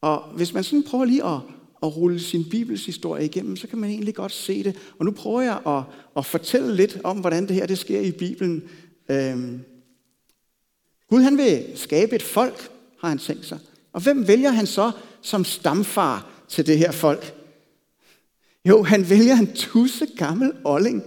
Og 0.00 0.22
hvis 0.36 0.54
man 0.54 0.64
sådan 0.64 0.82
prøver 0.82 1.04
lige 1.04 1.24
at, 1.24 1.40
at 1.82 1.96
rulle 1.96 2.20
sin 2.20 2.44
Bibels 2.50 2.86
historie 2.86 3.24
igennem, 3.24 3.56
så 3.56 3.66
kan 3.66 3.78
man 3.78 3.90
egentlig 3.90 4.14
godt 4.14 4.32
se 4.32 4.64
det. 4.64 4.76
Og 4.98 5.04
nu 5.04 5.10
prøver 5.10 5.40
jeg 5.40 5.60
at, 5.66 5.82
at 6.16 6.26
fortælle 6.26 6.76
lidt 6.76 7.00
om, 7.04 7.18
hvordan 7.18 7.48
det 7.48 7.56
her 7.56 7.66
det 7.66 7.78
sker 7.78 8.00
i 8.00 8.12
Bibelen. 8.12 8.62
Øhm. 9.10 9.60
Gud 11.10 11.22
han 11.22 11.38
vil 11.38 11.64
skabe 11.74 12.16
et 12.16 12.22
folk, 12.22 12.70
har 13.00 13.08
han 13.08 13.18
tænkt 13.18 13.46
sig. 13.46 13.58
Og 13.92 14.00
hvem 14.00 14.28
vælger 14.28 14.50
han 14.50 14.66
så 14.66 14.90
som 15.22 15.44
stamfar 15.44 16.33
til 16.48 16.66
det 16.66 16.78
her 16.78 16.92
folk? 16.92 17.34
Jo, 18.64 18.82
han 18.82 19.10
vælger 19.10 19.34
en 19.34 19.54
tusse 19.54 20.06
gammel 20.16 20.52
olling, 20.64 21.02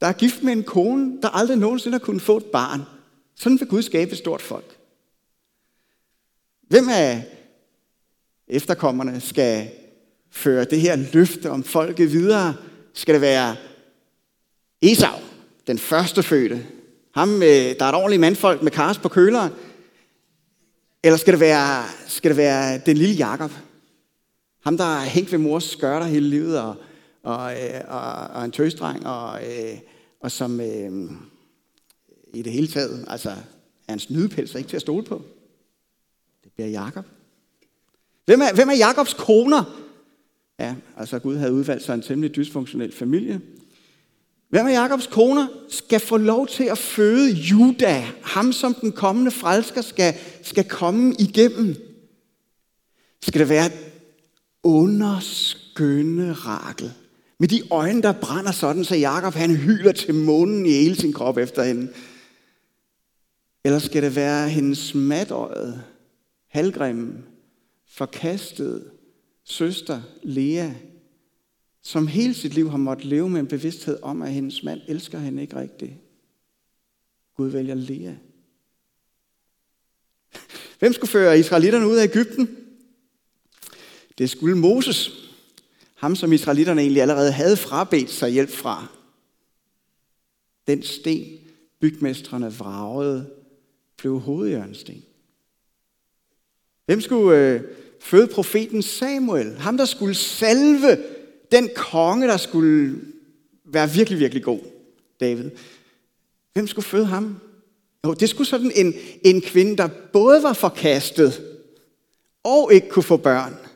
der 0.00 0.06
er 0.06 0.12
gift 0.12 0.42
med 0.42 0.52
en 0.52 0.64
kone, 0.64 1.22
der 1.22 1.28
aldrig 1.28 1.58
nogensinde 1.58 1.98
har 1.98 2.04
kunnet 2.04 2.22
få 2.22 2.36
et 2.36 2.44
barn. 2.44 2.82
Sådan 3.34 3.60
vil 3.60 3.68
Gud 3.68 3.82
skabe 3.82 4.10
et 4.10 4.18
stort 4.18 4.42
folk. 4.42 4.76
Hvem 6.68 6.88
af 6.88 7.24
efterkommerne 8.48 9.20
skal 9.20 9.70
føre 10.30 10.64
det 10.64 10.80
her 10.80 10.96
løfte 11.12 11.50
om 11.50 11.64
folket 11.64 12.12
videre? 12.12 12.56
Skal 12.94 13.14
det 13.14 13.20
være 13.20 13.56
Esau, 14.82 15.18
den 15.66 15.78
første 15.78 16.22
fødte? 16.22 16.66
Ham, 17.14 17.40
der 17.40 17.84
er 17.84 17.88
et 17.88 17.94
ordentligt 17.94 18.20
mandfolk 18.20 18.62
med 18.62 18.70
kars 18.70 18.98
på 18.98 19.08
køleren? 19.08 19.52
Eller 21.02 21.16
skal 21.16 21.32
det 21.32 21.40
være, 21.40 21.84
skal 22.06 22.30
det 22.30 22.36
være 22.36 22.80
den 22.86 22.96
lille 22.96 23.14
Jakob? 23.14 23.50
Ham, 24.60 24.76
der 24.76 24.84
har 24.84 25.04
hængt 25.04 25.32
ved 25.32 25.38
mors 25.38 25.64
skørter 25.64 26.06
hele 26.06 26.28
livet, 26.28 26.60
og, 26.60 26.74
og, 27.22 27.52
øh, 27.52 27.80
og, 27.88 28.02
og 28.12 28.44
en 28.44 28.50
tøsdreng, 28.50 29.06
og, 29.06 29.40
øh, 29.44 29.78
og 30.20 30.30
som 30.30 30.60
øh, 30.60 31.10
i 32.34 32.42
det 32.42 32.52
hele 32.52 32.68
taget, 32.68 33.04
altså 33.08 33.30
er 33.30 33.34
nydepels 33.92 34.02
snydepels 34.02 34.54
ikke 34.54 34.68
til 34.68 34.76
at 34.76 34.82
stole 34.82 35.04
på. 35.04 35.22
Det 36.44 36.52
bliver 36.52 36.68
Jakob. 36.68 37.04
Hvem 38.24 38.40
er, 38.40 38.54
hvem 38.54 38.68
er 38.68 38.74
Jakobs 38.74 39.14
koner? 39.14 39.64
Ja, 40.58 40.74
altså 40.96 41.18
Gud 41.18 41.36
havde 41.36 41.52
udvalgt 41.52 41.84
sig 41.84 41.94
en 41.94 42.02
temmelig 42.02 42.36
dysfunktionel 42.36 42.92
familie. 42.92 43.40
Hvem 44.48 44.66
af 44.66 44.72
Jakobs 44.72 45.06
koner 45.06 45.46
skal 45.68 46.00
få 46.00 46.16
lov 46.16 46.46
til 46.46 46.64
at 46.64 46.78
føde 46.78 47.32
Juda, 47.32 48.04
ham 48.22 48.52
som 48.52 48.74
den 48.74 48.92
kommende 48.92 49.30
frelsker 49.30 49.80
skal, 49.80 50.14
skal 50.42 50.68
komme 50.68 51.14
igennem? 51.18 51.76
Skal 53.22 53.40
det 53.40 53.48
være 53.48 53.70
underskønne 54.62 56.32
Rakel, 56.32 56.92
med 57.38 57.48
de 57.48 57.62
øjne, 57.70 58.02
der 58.02 58.12
brænder 58.12 58.52
sådan, 58.52 58.84
så 58.84 58.96
Jakob 58.96 59.34
han 59.34 59.56
hyler 59.56 59.92
til 59.92 60.14
månen 60.14 60.66
i 60.66 60.70
hele 60.70 60.96
sin 60.96 61.12
krop 61.12 61.38
efter 61.38 61.62
hende? 61.64 61.92
Eller 63.64 63.78
skal 63.78 64.02
det 64.02 64.16
være 64.16 64.48
hendes 64.48 64.94
matøjet, 64.94 65.82
halvgrimme, 66.48 67.12
forkastede 67.88 68.90
søster 69.44 70.02
Lea, 70.22 70.70
som 71.82 72.06
hele 72.06 72.34
sit 72.34 72.54
liv 72.54 72.70
har 72.70 72.78
måttet 72.78 73.06
leve 73.06 73.28
med 73.28 73.40
en 73.40 73.46
bevidsthed 73.46 73.98
om, 74.02 74.22
at 74.22 74.32
hendes 74.32 74.62
mand 74.62 74.80
elsker 74.88 75.18
hende 75.18 75.42
ikke 75.42 75.56
rigtigt. 75.56 75.92
Gud 77.36 77.48
vælger 77.48 77.74
Lea. 77.74 78.12
Hvem 80.78 80.92
skulle 80.92 81.10
føre 81.10 81.38
israelitterne 81.38 81.88
ud 81.88 81.96
af 81.96 82.04
Ægypten? 82.04 82.56
Det 84.20 84.30
skulle 84.30 84.58
Moses. 84.58 85.12
Ham, 85.94 86.16
som 86.16 86.32
israelitterne 86.32 86.80
egentlig 86.80 87.02
allerede 87.02 87.32
havde 87.32 87.56
frabedt 87.56 88.10
sig 88.10 88.30
hjælp 88.30 88.50
fra. 88.50 88.86
Den 90.66 90.82
sten, 90.82 91.38
bygmestrene 91.80 92.54
vragede, 92.54 93.30
blev 93.96 94.20
hovedjørnsten. 94.20 95.04
Hvem 96.86 97.00
skulle 97.00 97.38
øh, 97.38 97.60
føde 98.00 98.26
profeten 98.26 98.82
Samuel? 98.82 99.56
Ham, 99.58 99.76
der 99.76 99.84
skulle 99.84 100.14
salve 100.14 101.04
den 101.52 101.70
konge, 101.76 102.26
der 102.26 102.36
skulle 102.36 103.00
være 103.64 103.90
virkelig, 103.90 104.18
virkelig 104.18 104.44
god, 104.44 104.60
David. 105.20 105.50
Hvem 106.52 106.66
skulle 106.66 106.86
føde 106.86 107.06
ham? 107.06 107.40
Jo, 108.04 108.14
det 108.14 108.28
skulle 108.28 108.48
sådan 108.48 108.72
en, 108.74 108.94
en 109.24 109.40
kvinde, 109.40 109.76
der 109.76 109.88
både 110.12 110.42
var 110.42 110.52
forkastet 110.52 111.42
og 112.44 112.72
ikke 112.72 112.88
kunne 112.88 113.02
få 113.02 113.16
børn. 113.16 113.69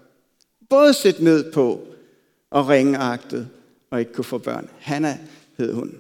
Både 0.71 0.95
set 0.95 1.21
ned 1.21 1.53
på 1.53 1.87
og 2.51 2.69
ringeagtet 2.69 3.49
og 3.91 4.01
ikke 4.01 4.13
kunne 4.13 4.25
få 4.25 4.39
børn. 4.39 4.69
Hanna 4.79 5.19
hed 5.59 5.75
hun. 5.75 5.99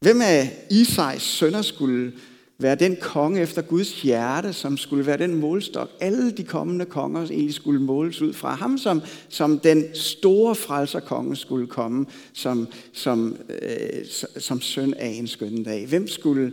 Hvem 0.00 0.20
af 0.20 0.66
Isais 0.70 1.22
sønner 1.22 1.62
skulle 1.62 2.12
være 2.58 2.74
den 2.74 2.96
konge 3.00 3.40
efter 3.40 3.62
Guds 3.62 4.02
hjerte, 4.02 4.52
som 4.52 4.76
skulle 4.76 5.06
være 5.06 5.18
den 5.18 5.34
målstok, 5.34 5.90
alle 6.00 6.30
de 6.30 6.44
kommende 6.44 6.84
konger 6.84 7.22
egentlig 7.22 7.54
skulle 7.54 7.82
måles 7.82 8.22
ud 8.22 8.32
fra. 8.32 8.54
Ham, 8.54 8.78
som, 8.78 9.02
som 9.28 9.58
den 9.58 9.94
store 9.94 10.54
frelserkonge 10.54 11.36
skulle 11.36 11.66
komme 11.66 12.06
som, 12.32 12.68
som, 12.92 13.36
øh, 13.62 14.04
som 14.38 14.60
søn 14.60 14.94
af 14.94 15.08
en 15.08 15.26
skønne 15.26 15.64
dag. 15.64 15.86
Hvem 15.86 16.08
skulle, 16.08 16.52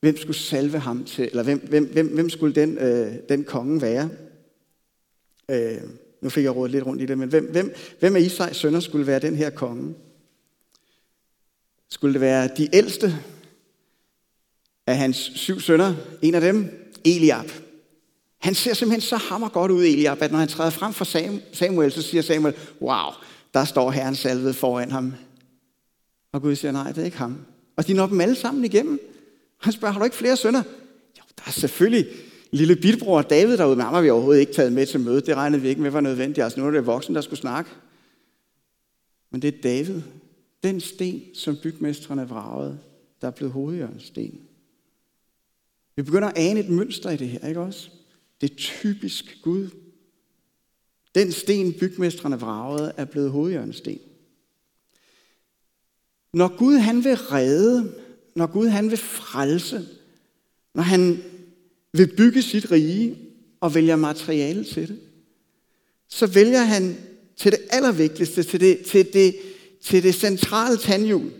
hvem 0.00 0.16
skulle 0.16 0.36
salve 0.36 0.78
ham 0.78 1.04
til, 1.04 1.28
eller 1.30 1.42
hvem, 1.42 1.66
hvem, 1.68 1.92
hvem, 1.92 2.06
hvem 2.06 2.30
skulle 2.30 2.54
den, 2.54 2.78
øh, 2.78 3.12
den 3.28 3.44
konge 3.44 3.82
være? 3.82 4.08
Øh, 5.50 5.80
nu 6.22 6.28
fik 6.28 6.44
jeg 6.44 6.56
rådet 6.56 6.72
lidt 6.72 6.86
rundt 6.86 7.02
i 7.02 7.06
det, 7.06 7.18
men 7.18 7.28
hvem, 7.28 7.50
hvem, 7.50 7.74
hvem 8.00 8.16
af 8.16 8.20
Isais 8.20 8.56
sønner 8.56 8.80
skulle 8.80 9.06
være 9.06 9.18
den 9.18 9.36
her 9.36 9.50
konge? 9.50 9.94
Skulle 11.90 12.12
det 12.12 12.20
være 12.20 12.48
de 12.56 12.68
ældste 12.72 13.16
af 14.86 14.96
hans 14.96 15.16
syv 15.34 15.60
sønner? 15.60 15.94
En 16.22 16.34
af 16.34 16.40
dem, 16.40 16.88
Eliab. 17.04 17.50
Han 18.38 18.54
ser 18.54 18.74
simpelthen 18.74 19.00
så 19.00 19.16
hammer 19.16 19.48
godt 19.48 19.70
ud, 19.70 19.84
Eliab, 19.84 20.22
at 20.22 20.30
når 20.30 20.38
han 20.38 20.48
træder 20.48 20.70
frem 20.70 20.92
for 20.92 21.04
Samuel, 21.52 21.92
så 21.92 22.02
siger 22.02 22.22
Samuel, 22.22 22.54
wow, 22.80 23.10
der 23.54 23.64
står 23.64 23.90
Herren 23.90 24.14
salvet 24.14 24.56
foran 24.56 24.90
ham. 24.90 25.14
Og 26.32 26.42
Gud 26.42 26.56
siger, 26.56 26.72
nej, 26.72 26.92
det 26.92 26.98
er 26.98 27.04
ikke 27.04 27.18
ham. 27.18 27.38
Og 27.76 27.86
de 27.86 27.94
når 27.94 28.06
dem 28.06 28.20
alle 28.20 28.34
sammen 28.34 28.64
igennem. 28.64 29.00
Han 29.60 29.72
spørger, 29.72 29.92
har 29.92 29.98
du 29.98 30.04
ikke 30.04 30.16
flere 30.16 30.36
sønner? 30.36 30.62
Jo, 31.18 31.22
der 31.36 31.42
er 31.46 31.50
selvfølgelig 31.50 32.06
lille 32.50 32.76
bitbror 32.76 33.22
David 33.22 33.56
derude, 33.56 33.76
men 33.76 33.84
ham 33.84 33.94
har 33.94 34.02
vi 34.02 34.10
overhovedet 34.10 34.40
ikke 34.40 34.52
taget 34.52 34.72
med 34.72 34.86
til 34.86 35.00
møde. 35.00 35.20
Det 35.20 35.34
regnede 35.34 35.62
vi 35.62 35.68
ikke 35.68 35.80
med 35.80 35.90
var 35.90 36.00
nødvendigt. 36.00 36.44
Altså 36.44 36.60
nu 36.60 36.66
er 36.66 36.70
det 36.70 36.86
voksen, 36.86 37.14
der 37.14 37.20
skulle 37.20 37.40
snakke. 37.40 37.70
Men 39.30 39.42
det 39.42 39.54
er 39.54 39.60
David, 39.62 40.02
den 40.62 40.80
sten, 40.80 41.22
som 41.34 41.56
bygmestrene 41.62 42.28
vragede, 42.28 42.78
der 43.20 43.26
er 43.26 43.30
blevet 43.30 43.52
hovedjørnsten. 43.52 44.40
Vi 45.96 46.02
begynder 46.02 46.28
at 46.28 46.38
ane 46.38 46.60
et 46.60 46.68
mønster 46.68 47.10
i 47.10 47.16
det 47.16 47.28
her, 47.28 47.48
ikke 47.48 47.60
også? 47.60 47.90
Det 48.40 48.50
er 48.50 48.54
typisk 48.56 49.38
Gud. 49.42 49.68
Den 51.14 51.32
sten, 51.32 51.72
bygmestrene 51.72 52.40
vragede, 52.40 52.92
er 52.96 53.04
blevet 53.04 53.30
hovedjørnsten. 53.30 53.98
Når 56.32 56.56
Gud 56.56 56.74
han 56.74 57.04
vil 57.04 57.16
redde, 57.16 57.92
når 58.36 58.46
Gud 58.46 58.66
han 58.66 58.90
vil 58.90 58.98
frelse, 58.98 59.88
når 60.74 60.82
han 60.82 61.22
vil 61.92 62.16
bygge 62.16 62.42
sit 62.42 62.70
rige 62.70 63.18
og 63.60 63.74
vælger 63.74 63.96
materiale 63.96 64.64
til 64.64 64.88
det, 64.88 64.98
så 66.08 66.26
vælger 66.26 66.62
han 66.62 66.96
til 67.36 67.52
det 67.52 67.60
allervigtigste, 67.70 68.42
til 68.42 68.60
det, 68.60 68.82
til 68.82 69.12
det, 69.12 69.36
til 69.82 70.02
det 70.02 70.14
centrale 70.14 70.76
tandhjul, 70.76 71.30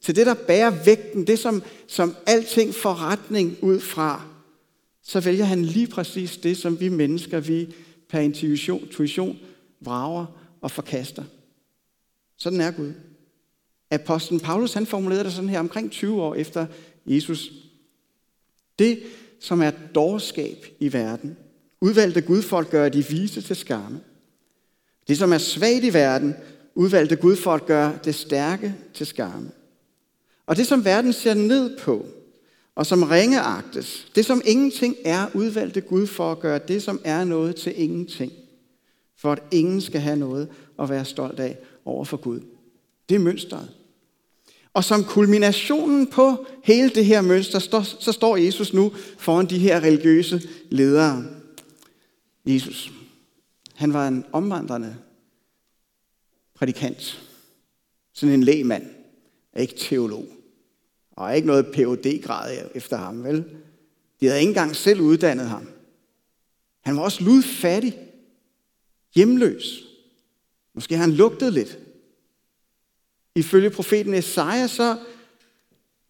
til 0.00 0.16
det, 0.16 0.26
der 0.26 0.34
bærer 0.34 0.84
vægten, 0.84 1.26
det 1.26 1.38
som, 1.38 1.62
som 1.86 2.16
alting 2.26 2.74
får 2.74 2.94
retning 2.94 3.56
ud 3.62 3.80
fra, 3.80 4.22
så 5.02 5.20
vælger 5.20 5.44
han 5.44 5.64
lige 5.64 5.86
præcis 5.86 6.36
det, 6.36 6.56
som 6.56 6.80
vi 6.80 6.88
mennesker, 6.88 7.40
vi 7.40 7.74
per 8.08 8.20
intuition, 8.20 8.82
intuition 8.82 9.38
vrager 9.80 10.26
og 10.60 10.70
forkaster. 10.70 11.24
Sådan 12.36 12.60
er 12.60 12.70
Gud. 12.70 12.92
Apostlen 13.90 14.40
Paulus 14.40 14.72
han 14.72 14.86
formulerede 14.86 15.24
det 15.24 15.32
sådan 15.32 15.50
her 15.50 15.60
omkring 15.60 15.90
20 15.90 16.22
år 16.22 16.34
efter 16.34 16.66
Jesus. 17.06 17.52
Det, 18.78 19.02
som 19.40 19.62
er 19.62 19.70
dårskab 19.94 20.66
i 20.80 20.92
verden, 20.92 21.36
udvalgte 21.80 22.20
Gudfolk 22.20 22.70
gør 22.70 22.88
de 22.88 23.06
vise 23.08 23.42
til 23.42 23.56
skamme. 23.56 24.00
Det, 25.08 25.18
som 25.18 25.32
er 25.32 25.38
svagt 25.38 25.84
i 25.84 25.92
verden, 25.92 26.34
udvalgte 26.74 27.16
Gudfolk 27.16 27.66
gør 27.66 27.92
det 28.04 28.14
stærke 28.14 28.74
til 28.94 29.06
skamme. 29.06 29.50
Og 30.46 30.56
det, 30.56 30.66
som 30.66 30.84
verden 30.84 31.12
ser 31.12 31.34
ned 31.34 31.78
på, 31.78 32.06
og 32.74 32.86
som 32.86 33.02
ringeagtes, 33.02 34.06
det 34.14 34.26
som 34.26 34.42
ingenting 34.44 34.96
er, 35.04 35.26
udvalgte 35.34 35.80
Gud 35.80 36.06
for 36.06 36.32
at 36.32 36.40
gøre 36.40 36.60
det, 36.68 36.82
som 36.82 37.00
er 37.04 37.24
noget 37.24 37.56
til 37.56 37.80
ingenting. 37.82 38.32
For 39.16 39.32
at 39.32 39.42
ingen 39.50 39.80
skal 39.80 40.00
have 40.00 40.16
noget 40.16 40.48
at 40.78 40.88
være 40.88 41.04
stolt 41.04 41.40
af 41.40 41.58
over 41.84 42.04
for 42.04 42.16
Gud. 42.16 42.40
Det 43.08 43.14
er 43.14 43.18
mønstret. 43.18 43.68
Og 44.78 44.84
som 44.84 45.04
kulminationen 45.04 46.06
på 46.06 46.46
hele 46.64 46.88
det 46.88 47.04
her 47.04 47.20
mønster, 47.20 47.58
så 48.00 48.12
står 48.12 48.36
Jesus 48.36 48.72
nu 48.72 48.92
foran 49.18 49.46
de 49.46 49.58
her 49.58 49.80
religiøse 49.80 50.48
ledere. 50.70 51.24
Jesus, 52.46 52.92
han 53.74 53.92
var 53.92 54.08
en 54.08 54.24
omvandrende 54.32 54.96
prædikant. 56.54 57.28
Sådan 58.12 58.34
en 58.34 58.42
lægmand, 58.42 58.86
ikke 59.56 59.74
teolog. 59.76 60.26
Og 61.12 61.36
ikke 61.36 61.46
noget 61.46 61.66
phd 61.66 62.22
grad 62.22 62.58
efter 62.74 62.96
ham, 62.96 63.24
vel? 63.24 63.44
De 64.20 64.26
havde 64.26 64.40
ikke 64.40 64.50
engang 64.50 64.76
selv 64.76 65.00
uddannet 65.00 65.46
ham. 65.46 65.68
Han 66.80 66.96
var 66.96 67.02
også 67.02 67.24
ludfattig, 67.24 67.98
hjemløs. 69.14 69.84
Måske 70.74 70.96
har 70.96 71.04
han 71.04 71.12
lugtet 71.12 71.52
lidt. 71.52 71.78
Ifølge 73.38 73.70
profeten 73.70 74.14
Esaja, 74.14 74.66
så 74.66 74.96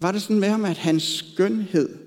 var 0.01 0.13
det 0.13 0.23
sådan 0.23 0.41
med 0.41 0.49
ham, 0.49 0.65
at 0.65 0.77
hans 0.77 1.03
skønhed, 1.03 1.99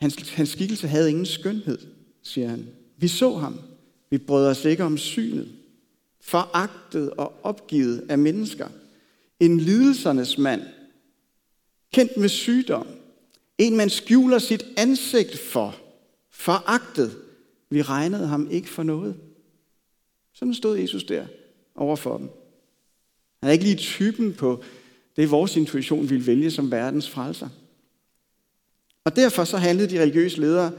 hans, 0.00 0.30
hans 0.30 0.48
skikkelse 0.48 0.88
havde 0.88 1.10
ingen 1.10 1.26
skønhed, 1.26 1.78
siger 2.22 2.48
han. 2.48 2.68
Vi 2.96 3.08
så 3.08 3.36
ham. 3.36 3.60
Vi 4.10 4.18
brød 4.18 4.46
os 4.46 4.64
ikke 4.64 4.84
om 4.84 4.98
synet. 4.98 5.52
Foragtet 6.20 7.10
og 7.10 7.34
opgivet 7.42 8.06
af 8.08 8.18
mennesker. 8.18 8.68
En 9.40 9.60
lidelsernes 9.60 10.38
mand. 10.38 10.62
Kendt 11.92 12.16
med 12.16 12.28
sygdom. 12.28 12.86
En, 13.58 13.76
man 13.76 13.90
skjuler 13.90 14.38
sit 14.38 14.64
ansigt 14.76 15.38
for. 15.38 15.76
Foragtet. 16.30 17.16
Vi 17.70 17.82
regnede 17.82 18.26
ham 18.26 18.48
ikke 18.50 18.68
for 18.68 18.82
noget. 18.82 19.16
Sådan 20.32 20.54
stod 20.54 20.78
Jesus 20.78 21.04
der 21.04 21.26
overfor 21.74 22.18
dem. 22.18 22.43
Han 23.44 23.48
er 23.48 23.52
ikke 23.52 23.64
lige 23.64 23.76
typen 23.76 24.32
på 24.32 24.62
det, 25.16 25.30
vores 25.30 25.56
intuition 25.56 26.10
ville 26.10 26.26
vælge 26.26 26.50
som 26.50 26.70
verdens 26.70 27.10
frelser. 27.10 27.48
Og 29.04 29.16
derfor 29.16 29.44
så 29.44 29.56
handlede 29.56 29.90
de 29.90 30.00
religiøse 30.00 30.40
ledere 30.40 30.72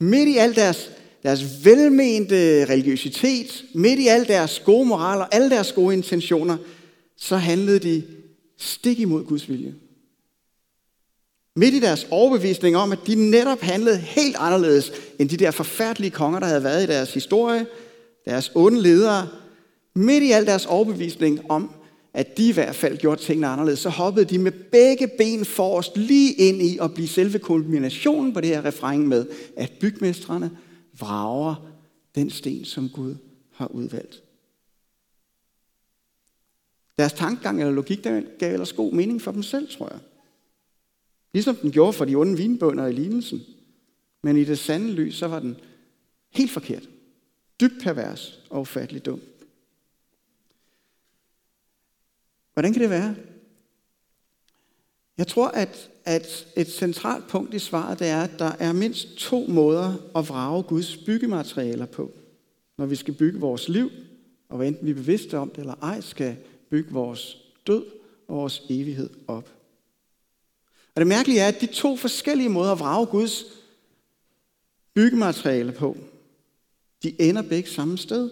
midt 0.00 0.28
i 0.28 0.36
al 0.36 0.54
deres, 0.54 0.90
deres 1.22 1.64
velmente 1.64 2.64
religiøsitet, 2.64 3.64
midt 3.74 4.00
i 4.00 4.06
al 4.06 4.28
deres 4.28 4.62
gode 4.64 4.86
moral 4.86 5.20
og 5.20 5.34
alle 5.34 5.50
deres 5.50 5.72
gode 5.72 5.94
intentioner, 5.94 6.56
så 7.16 7.36
handlede 7.36 7.78
de 7.78 8.02
stik 8.56 9.00
imod 9.00 9.24
Guds 9.24 9.48
vilje. 9.48 9.74
Midt 11.56 11.74
i 11.74 11.80
deres 11.80 12.06
overbevisning 12.10 12.76
om, 12.76 12.92
at 12.92 12.98
de 13.06 13.30
netop 13.30 13.60
handlede 13.60 13.98
helt 13.98 14.36
anderledes 14.38 14.92
end 15.18 15.28
de 15.28 15.36
der 15.36 15.50
forfærdelige 15.50 16.10
konger, 16.10 16.40
der 16.40 16.46
havde 16.46 16.64
været 16.64 16.84
i 16.84 16.86
deres 16.86 17.14
historie, 17.14 17.66
deres 18.24 18.52
onde 18.54 18.82
ledere, 18.82 19.28
midt 19.94 20.22
i 20.22 20.30
al 20.32 20.46
deres 20.46 20.66
overbevisning 20.66 21.50
om, 21.50 21.74
at 22.12 22.36
de 22.36 22.48
i 22.48 22.52
hvert 22.52 22.74
fald 22.74 22.98
gjorde 22.98 23.20
tingene 23.20 23.46
anderledes, 23.46 23.78
så 23.78 23.88
hoppede 23.88 24.24
de 24.24 24.38
med 24.38 24.52
begge 24.52 25.08
ben 25.18 25.44
forrest 25.44 25.96
lige 25.96 26.32
ind 26.32 26.62
i 26.62 26.78
at 26.78 26.94
blive 26.94 27.08
selve 27.08 27.38
kulminationen 27.38 28.34
på 28.34 28.40
det 28.40 28.48
her 28.48 28.64
refræng 28.64 29.08
med, 29.08 29.26
at 29.56 29.72
bygmestrene 29.80 30.50
vrager 30.98 31.54
den 32.14 32.30
sten, 32.30 32.64
som 32.64 32.88
Gud 32.88 33.14
har 33.52 33.66
udvalgt. 33.66 34.22
Deres 36.98 37.12
tankegang 37.12 37.60
eller 37.60 37.72
logik, 37.72 38.04
der 38.04 38.22
gav 38.38 38.52
ellers 38.52 38.72
god 38.72 38.92
mening 38.92 39.22
for 39.22 39.32
dem 39.32 39.42
selv, 39.42 39.68
tror 39.68 39.88
jeg. 39.90 40.00
Ligesom 41.32 41.56
den 41.56 41.70
gjorde 41.70 41.92
for 41.92 42.04
de 42.04 42.14
onde 42.14 42.36
vinbønder 42.36 42.86
i 42.86 42.92
lignelsen. 42.92 43.40
Men 44.22 44.36
i 44.36 44.44
det 44.44 44.58
sande 44.58 44.92
lys, 44.92 45.14
så 45.14 45.26
var 45.26 45.40
den 45.40 45.56
helt 46.30 46.50
forkert. 46.50 46.88
Dybt 47.60 47.82
pervers 47.82 48.40
og 48.50 48.60
ufattelig 48.60 49.04
dum. 49.04 49.20
Hvordan 52.58 52.72
kan 52.72 52.82
det 52.82 52.90
være? 52.90 53.16
Jeg 55.18 55.26
tror, 55.26 55.48
at, 55.48 55.90
at 56.04 56.46
et 56.56 56.70
centralt 56.70 57.28
punkt 57.28 57.54
i 57.54 57.58
svaret 57.58 57.98
det 57.98 58.06
er, 58.06 58.22
at 58.22 58.38
der 58.38 58.52
er 58.58 58.72
mindst 58.72 59.16
to 59.16 59.46
måder 59.48 59.94
at 60.16 60.28
vrage 60.28 60.62
Guds 60.62 60.96
byggematerialer 60.96 61.86
på, 61.86 62.10
når 62.78 62.86
vi 62.86 62.96
skal 62.96 63.14
bygge 63.14 63.40
vores 63.40 63.68
liv, 63.68 63.90
og 64.48 64.56
hvad 64.56 64.68
enten 64.68 64.86
vi 64.86 64.90
er 64.90 64.94
bevidste 64.94 65.38
om 65.38 65.50
det 65.50 65.58
eller 65.58 65.74
ej, 65.82 66.00
skal 66.00 66.36
bygge 66.70 66.92
vores 66.92 67.36
død 67.66 67.84
og 68.28 68.36
vores 68.36 68.62
evighed 68.70 69.10
op. 69.28 69.48
Og 70.94 71.00
det 71.00 71.06
mærkelige 71.06 71.40
er, 71.40 71.48
at 71.48 71.60
de 71.60 71.66
to 71.66 71.96
forskellige 71.96 72.48
måder 72.48 72.72
at 72.72 72.80
vrage 72.80 73.06
Guds 73.06 73.44
byggematerialer 74.94 75.72
på, 75.72 75.96
de 77.02 77.22
ender 77.22 77.42
begge 77.42 77.70
samme 77.70 77.98
sted. 77.98 78.30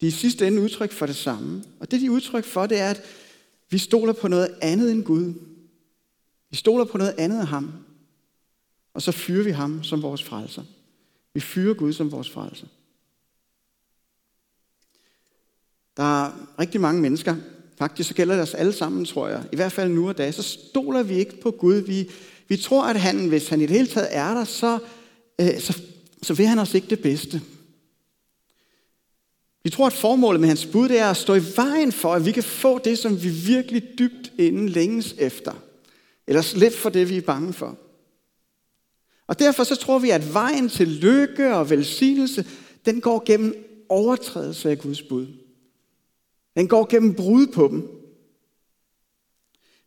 De 0.00 0.06
er 0.06 0.08
i 0.08 0.12
sidste 0.12 0.46
ende 0.46 0.62
udtryk 0.62 0.92
for 0.92 1.06
det 1.06 1.16
samme. 1.16 1.64
Og 1.80 1.90
det, 1.90 2.00
de 2.00 2.06
er 2.06 2.10
udtryk 2.10 2.44
for, 2.44 2.66
det 2.66 2.80
er, 2.80 2.90
at 2.90 3.02
vi 3.70 3.78
stoler 3.78 4.12
på 4.12 4.28
noget 4.28 4.54
andet 4.60 4.92
end 4.92 5.04
Gud. 5.04 5.34
Vi 6.50 6.56
stoler 6.56 6.84
på 6.84 6.98
noget 6.98 7.14
andet 7.18 7.40
af 7.40 7.46
ham. 7.46 7.72
Og 8.94 9.02
så 9.02 9.12
fyrer 9.12 9.44
vi 9.44 9.50
ham 9.50 9.82
som 9.82 10.02
vores 10.02 10.22
frelser. 10.22 10.62
Vi 11.34 11.40
fyrer 11.40 11.74
Gud 11.74 11.92
som 11.92 12.12
vores 12.12 12.30
frelser. 12.30 12.66
Der 15.96 16.24
er 16.24 16.32
rigtig 16.58 16.80
mange 16.80 17.02
mennesker, 17.02 17.36
faktisk 17.78 18.08
så 18.08 18.14
gælder 18.14 18.34
det 18.34 18.42
os 18.42 18.54
alle 18.54 18.72
sammen, 18.72 19.04
tror 19.04 19.28
jeg, 19.28 19.44
i 19.52 19.56
hvert 19.56 19.72
fald 19.72 19.90
nu 19.90 20.08
og 20.08 20.18
da, 20.18 20.32
så 20.32 20.42
stoler 20.42 21.02
vi 21.02 21.14
ikke 21.14 21.40
på 21.40 21.50
Gud. 21.50 21.74
Vi, 21.74 22.10
vi 22.48 22.56
tror, 22.56 22.84
at 22.84 23.00
han, 23.00 23.28
hvis 23.28 23.48
han 23.48 23.60
i 23.60 23.66
det 23.66 23.76
hele 23.76 23.86
taget 23.86 24.08
er 24.10 24.34
der, 24.34 24.44
så, 24.44 24.78
øh, 25.40 25.60
så, 25.60 25.82
så 26.22 26.34
vil 26.34 26.46
han 26.46 26.58
os 26.58 26.74
ikke 26.74 26.90
det 26.90 27.00
bedste. 27.00 27.42
Vi 29.66 29.70
tror, 29.70 29.86
at 29.86 29.92
formålet 29.92 30.40
med 30.40 30.48
hans 30.48 30.66
bud 30.66 30.88
det 30.88 30.98
er 30.98 31.10
at 31.10 31.16
stå 31.16 31.34
i 31.34 31.42
vejen 31.56 31.92
for, 31.92 32.14
at 32.14 32.24
vi 32.24 32.32
kan 32.32 32.42
få 32.42 32.78
det, 32.78 32.98
som 32.98 33.22
vi 33.22 33.28
virkelig 33.28 33.82
dybt 33.98 34.32
inden 34.38 34.68
længes 34.68 35.14
efter. 35.18 35.52
Eller 36.26 36.42
slippe 36.42 36.78
for 36.78 36.88
det, 36.88 37.08
vi 37.08 37.16
er 37.16 37.20
bange 37.22 37.52
for. 37.52 37.78
Og 39.26 39.38
derfor 39.38 39.64
så 39.64 39.76
tror 39.76 39.98
vi, 39.98 40.10
at 40.10 40.34
vejen 40.34 40.68
til 40.68 40.88
lykke 40.88 41.54
og 41.54 41.70
velsignelse, 41.70 42.46
den 42.84 43.00
går 43.00 43.22
gennem 43.26 43.84
overtrædelse 43.88 44.70
af 44.70 44.78
Guds 44.78 45.02
bud. 45.02 45.26
Den 46.56 46.68
går 46.68 46.86
gennem 46.90 47.14
brud 47.14 47.46
på 47.46 47.68
dem. 47.68 47.88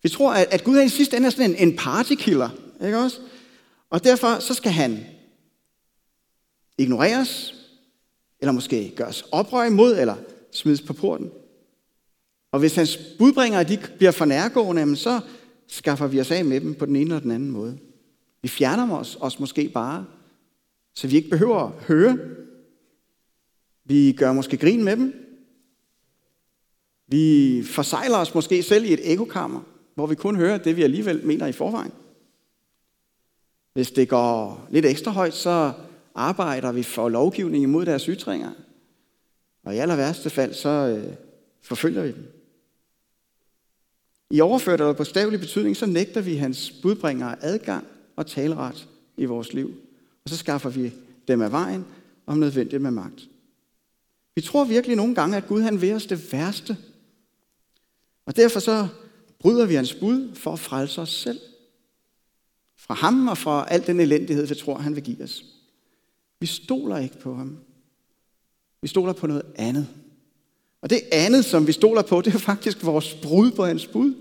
Vi 0.04 0.10
tror, 0.10 0.34
at, 0.34 0.64
Gud 0.64 0.78
er 0.78 0.82
i 0.84 0.90
sidste 0.90 1.18
ende 1.18 1.28
er 1.28 1.32
sådan 1.32 1.50
en, 1.50 1.68
en 1.70 1.76
partykiller. 1.78 2.50
Ikke 2.86 2.98
også? 2.98 3.20
Og 3.90 4.04
derfor 4.04 4.40
så 4.40 4.54
skal 4.54 4.72
han 4.72 5.06
ignoreres, 6.78 7.59
eller 8.42 8.52
måske 8.52 8.94
gøres 8.96 9.22
oprør 9.32 9.64
imod, 9.64 9.98
eller 9.98 10.16
smides 10.52 10.82
på 10.82 10.94
porten. 10.94 11.32
Og 12.52 12.60
hvis 12.60 12.76
hans 12.76 13.00
budbringere 13.18 13.64
de 13.64 13.80
bliver 13.98 14.12
for 14.12 14.26
nærgående, 14.26 14.96
så 14.96 15.22
skaffer 15.68 16.08
vi 16.08 16.20
os 16.20 16.32
af 16.32 16.46
med 16.46 16.62
dem 16.62 16.76
på 16.76 16.86
den 16.86 16.96
ene 16.96 17.06
eller 17.06 17.20
den 17.20 17.32
anden 17.32 17.52
måde. 17.52 17.78
Vi 18.42 18.48
fjerner 18.48 18.98
os, 18.98 19.18
os 19.22 19.40
måske 19.40 19.70
bare, 19.70 20.06
så 20.96 21.08
vi 21.08 21.16
ikke 21.16 21.30
behøver 21.30 21.58
at 21.58 21.72
høre. 21.72 22.18
Vi 23.86 24.12
gør 24.18 24.34
måske 24.34 24.58
grin 24.58 24.84
med 24.84 24.98
dem. 24.98 25.14
Vi 27.08 27.64
forsejler 27.66 28.18
os 28.18 28.36
måske 28.36 28.64
selv 28.64 28.86
i 28.86 28.94
et 28.94 29.12
ekokammer, 29.12 29.62
hvor 29.96 30.08
vi 30.08 30.16
kun 30.16 30.36
hører 30.36 30.58
det, 30.58 30.76
vi 30.76 30.84
alligevel 30.84 31.26
mener 31.26 31.48
i 31.48 31.52
forvejen. 31.52 31.92
Hvis 33.74 33.92
det 33.92 34.10
går 34.10 34.68
lidt 34.70 34.86
ekstra 34.86 35.12
højt, 35.12 35.34
så 35.34 35.74
arbejder 36.20 36.72
vi 36.72 36.84
for 36.84 37.10
lovgivning 37.10 37.64
imod 37.64 37.86
deres 37.86 38.06
ytringer. 38.06 38.52
Og 39.64 39.76
i 39.76 39.78
aller 39.78 39.96
værste 39.96 40.30
fald, 40.30 40.54
så 40.54 40.70
øh, 40.70 41.16
forfølger 41.62 42.02
vi 42.02 42.12
dem. 42.12 42.34
I 44.32 44.42
overført 44.42 44.82
eller 44.82 44.94
bogstavelig 44.94 45.40
betydning, 45.40 45.78
så 45.78 45.86
nægter 45.86 46.22
vi 46.22 46.36
hans 46.36 46.72
budbringere 46.82 47.44
adgang 47.44 47.88
og 48.16 48.28
taleret 48.28 48.88
i 49.18 49.26
vores 49.26 49.54
liv. 49.54 49.74
Og 50.24 50.30
så 50.30 50.38
skaffer 50.38 50.70
vi 50.70 50.94
dem 51.28 51.42
af 51.42 51.52
vejen, 51.52 51.86
om 52.26 52.38
nødvendigt 52.38 52.82
med 52.82 52.92
magt. 52.92 53.30
Vi 54.36 54.42
tror 54.42 54.64
virkelig 54.66 54.96
nogle 54.96 55.16
gange, 55.16 55.38
at 55.38 55.48
Gud 55.48 55.62
han 55.62 55.82
vil 55.82 55.94
os 55.94 56.06
det 56.06 56.34
værste, 56.34 56.78
Og 58.26 58.36
derfor 58.36 58.60
så 58.60 58.88
bryder 59.40 59.66
vi 59.66 59.76
hans 59.76 59.94
bud 59.94 60.36
for 60.36 60.54
at 60.54 60.60
frelse 60.60 61.02
os 61.02 61.14
selv. 61.14 61.40
Fra 62.78 62.94
ham 62.94 63.28
og 63.28 63.38
fra 63.38 63.66
al 63.70 63.88
den 63.88 64.00
elendighed, 64.00 64.48
vi 64.48 64.56
tror, 64.56 64.78
han 64.78 64.96
vil 64.96 65.04
give 65.04 65.24
os. 65.24 65.59
Vi 66.40 66.46
stoler 66.46 66.98
ikke 66.98 67.20
på 67.20 67.36
ham. 67.36 67.58
Vi 68.82 68.88
stoler 68.88 69.14
på 69.14 69.28
noget 69.28 69.44
andet. 69.56 69.88
Og 70.82 70.90
det 70.90 71.02
andet, 71.12 71.46
som 71.46 71.68
vi 71.68 71.72
stoler 71.72 72.02
på, 72.02 72.22
det 72.22 72.34
er 72.34 72.40
faktisk 72.40 72.86
vores 72.86 73.14
brud 73.14 73.52
på 73.52 73.66
hans 73.66 73.88
bud. 73.88 74.14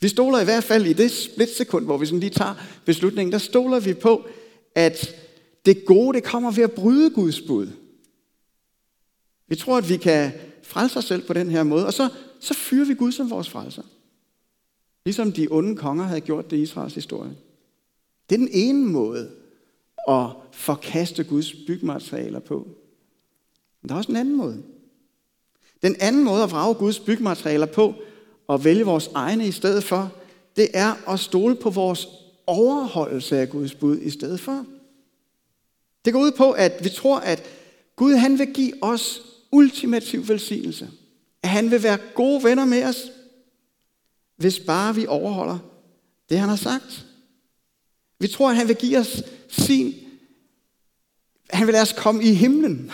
Vi 0.00 0.08
stoler 0.08 0.40
i 0.40 0.44
hvert 0.44 0.64
fald 0.64 0.86
i 0.86 0.92
det 0.92 1.10
splitsekund, 1.10 1.84
hvor 1.84 1.98
vi 1.98 2.06
sådan 2.06 2.20
lige 2.20 2.30
tager 2.30 2.54
beslutningen, 2.84 3.32
der 3.32 3.38
stoler 3.38 3.80
vi 3.80 3.94
på, 3.94 4.26
at 4.74 5.14
det 5.66 5.84
gode, 5.84 6.16
det 6.16 6.24
kommer 6.24 6.50
ved 6.50 6.64
at 6.64 6.72
bryde 6.72 7.10
Guds 7.10 7.40
bud. 7.40 7.68
Vi 9.48 9.56
tror, 9.56 9.78
at 9.78 9.88
vi 9.88 9.96
kan 9.96 10.32
frelse 10.62 10.98
os 10.98 11.04
selv 11.04 11.26
på 11.26 11.32
den 11.32 11.50
her 11.50 11.62
måde, 11.62 11.86
og 11.86 11.92
så, 11.92 12.08
så 12.40 12.54
fyrer 12.54 12.86
vi 12.86 12.94
Gud 12.94 13.12
som 13.12 13.30
vores 13.30 13.50
frelser. 13.50 13.82
Ligesom 15.04 15.32
de 15.32 15.48
onde 15.50 15.76
konger 15.76 16.04
havde 16.04 16.20
gjort 16.20 16.50
det 16.50 16.56
i 16.56 16.62
Israels 16.62 16.94
historie. 16.94 17.36
Det 18.30 18.34
er 18.34 18.38
den 18.38 18.48
ene 18.52 18.86
måde 18.86 19.30
at 20.08 20.30
forkaste 20.52 21.24
Guds 21.24 21.54
bygmaterialer 21.66 22.40
på. 22.40 22.68
Men 23.82 23.88
der 23.88 23.94
er 23.94 23.98
også 23.98 24.12
en 24.12 24.16
anden 24.16 24.36
måde. 24.36 24.62
Den 25.82 25.96
anden 26.00 26.24
måde 26.24 26.42
at 26.42 26.50
vrage 26.50 26.74
Guds 26.74 27.00
bygmaterialer 27.00 27.66
på, 27.66 27.94
og 28.46 28.64
vælge 28.64 28.84
vores 28.84 29.10
egne 29.14 29.46
i 29.46 29.52
stedet 29.52 29.84
for, 29.84 30.12
det 30.56 30.68
er 30.74 31.10
at 31.10 31.20
stole 31.20 31.56
på 31.56 31.70
vores 31.70 32.08
overholdelse 32.46 33.38
af 33.38 33.50
Guds 33.50 33.74
bud 33.74 33.98
i 33.98 34.10
stedet 34.10 34.40
for. 34.40 34.66
Det 36.04 36.12
går 36.12 36.20
ud 36.20 36.32
på, 36.32 36.50
at 36.50 36.84
vi 36.84 36.88
tror, 36.88 37.18
at 37.18 37.42
Gud 37.96 38.14
han 38.14 38.38
vil 38.38 38.54
give 38.54 38.72
os 38.82 39.22
ultimativ 39.52 40.28
velsignelse. 40.28 40.90
At 41.42 41.48
han 41.48 41.70
vil 41.70 41.82
være 41.82 41.98
gode 42.14 42.44
venner 42.44 42.64
med 42.64 42.84
os, 42.84 43.10
hvis 44.36 44.60
bare 44.60 44.94
vi 44.94 45.06
overholder 45.06 45.58
det, 46.30 46.38
han 46.38 46.48
har 46.48 46.56
sagt. 46.56 47.07
Vi 48.20 48.28
tror, 48.28 48.50
at 48.50 48.56
han 48.56 48.68
vil 48.68 48.76
give 48.76 48.98
os 48.98 49.22
sin... 49.48 49.94
Han 51.50 51.66
vil 51.66 51.72
lade 51.72 51.82
os 51.82 51.94
komme 51.98 52.24
i 52.24 52.32
himlen. 52.32 52.90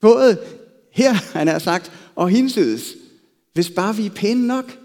Både 0.00 0.38
her, 0.92 1.12
han 1.12 1.48
har 1.48 1.58
sagt, 1.58 1.92
og 2.14 2.30
hinsides. 2.30 2.94
Hvis 3.52 3.70
bare 3.70 3.96
vi 3.96 4.06
er 4.06 4.10
pæne 4.10 4.46
nok. 4.46 4.78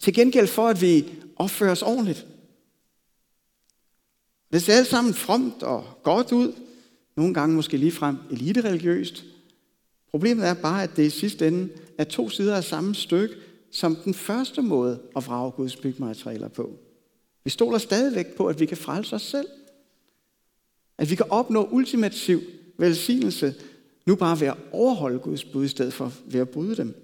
Til 0.00 0.14
gengæld 0.14 0.46
for, 0.46 0.68
at 0.68 0.80
vi 0.80 1.04
opfører 1.36 1.72
os 1.72 1.82
ordentligt. 1.82 2.26
Det 4.52 4.62
ser 4.62 4.74
alt 4.74 4.86
sammen 4.86 5.14
fromt 5.14 5.62
og 5.62 5.84
godt 6.02 6.32
ud. 6.32 6.52
Nogle 7.16 7.34
gange 7.34 7.56
måske 7.56 7.76
ligefrem 7.76 8.16
elite-religiøst. 8.30 9.24
Problemet 10.10 10.48
er 10.48 10.54
bare, 10.54 10.82
at 10.82 10.96
det 10.96 11.06
i 11.06 11.10
sidste 11.10 11.48
ende 11.48 11.68
er 11.98 12.04
to 12.04 12.30
sider 12.30 12.56
af 12.56 12.64
samme 12.64 12.94
stykke, 12.94 13.34
som 13.72 13.96
den 13.96 14.14
første 14.14 14.62
måde 14.62 15.00
at 15.16 15.26
vrage 15.26 15.52
Guds 15.52 15.76
bygmaterialer 15.76 16.48
på. 16.48 16.78
Vi 17.48 17.50
stoler 17.50 17.78
stadigvæk 17.78 18.26
på, 18.26 18.46
at 18.46 18.60
vi 18.60 18.66
kan 18.66 18.76
frelse 18.76 19.16
os 19.16 19.22
selv. 19.22 19.48
At 20.98 21.10
vi 21.10 21.14
kan 21.14 21.26
opnå 21.30 21.68
ultimativ 21.70 22.42
velsignelse, 22.78 23.54
nu 24.06 24.14
bare 24.14 24.40
ved 24.40 24.46
at 24.46 24.56
overholde 24.72 25.18
Guds 25.18 25.44
bud, 25.44 25.64
i 25.64 25.68
stedet 25.68 25.92
for 25.92 26.12
ved 26.26 26.40
at 26.40 26.48
bryde 26.48 26.76
dem. 26.76 26.94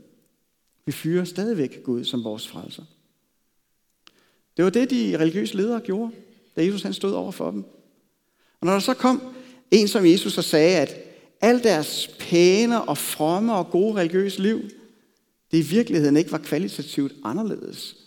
Vi 0.86 0.92
fyrer 0.92 1.24
stadigvæk 1.24 1.82
Gud 1.82 2.04
som 2.04 2.24
vores 2.24 2.48
frelser. 2.48 2.82
Det 4.56 4.64
var 4.64 4.70
det, 4.70 4.90
de 4.90 5.18
religiøse 5.18 5.56
ledere 5.56 5.80
gjorde, 5.80 6.12
da 6.56 6.64
Jesus 6.64 6.82
han 6.82 6.92
stod 6.92 7.12
over 7.12 7.32
for 7.32 7.50
dem. 7.50 7.64
Og 8.60 8.66
når 8.66 8.72
der 8.72 8.80
så 8.80 8.94
kom 8.94 9.34
en 9.70 9.88
som 9.88 10.06
Jesus 10.06 10.38
og 10.38 10.44
sagde, 10.44 10.78
at 10.78 10.96
al 11.40 11.62
deres 11.62 12.10
pæne 12.18 12.82
og 12.82 12.98
fromme 12.98 13.54
og 13.54 13.70
gode 13.70 13.94
religiøse 13.94 14.42
liv, 14.42 14.62
det 15.50 15.58
i 15.58 15.68
virkeligheden 15.68 16.16
ikke 16.16 16.32
var 16.32 16.38
kvalitativt 16.38 17.12
anderledes 17.24 18.03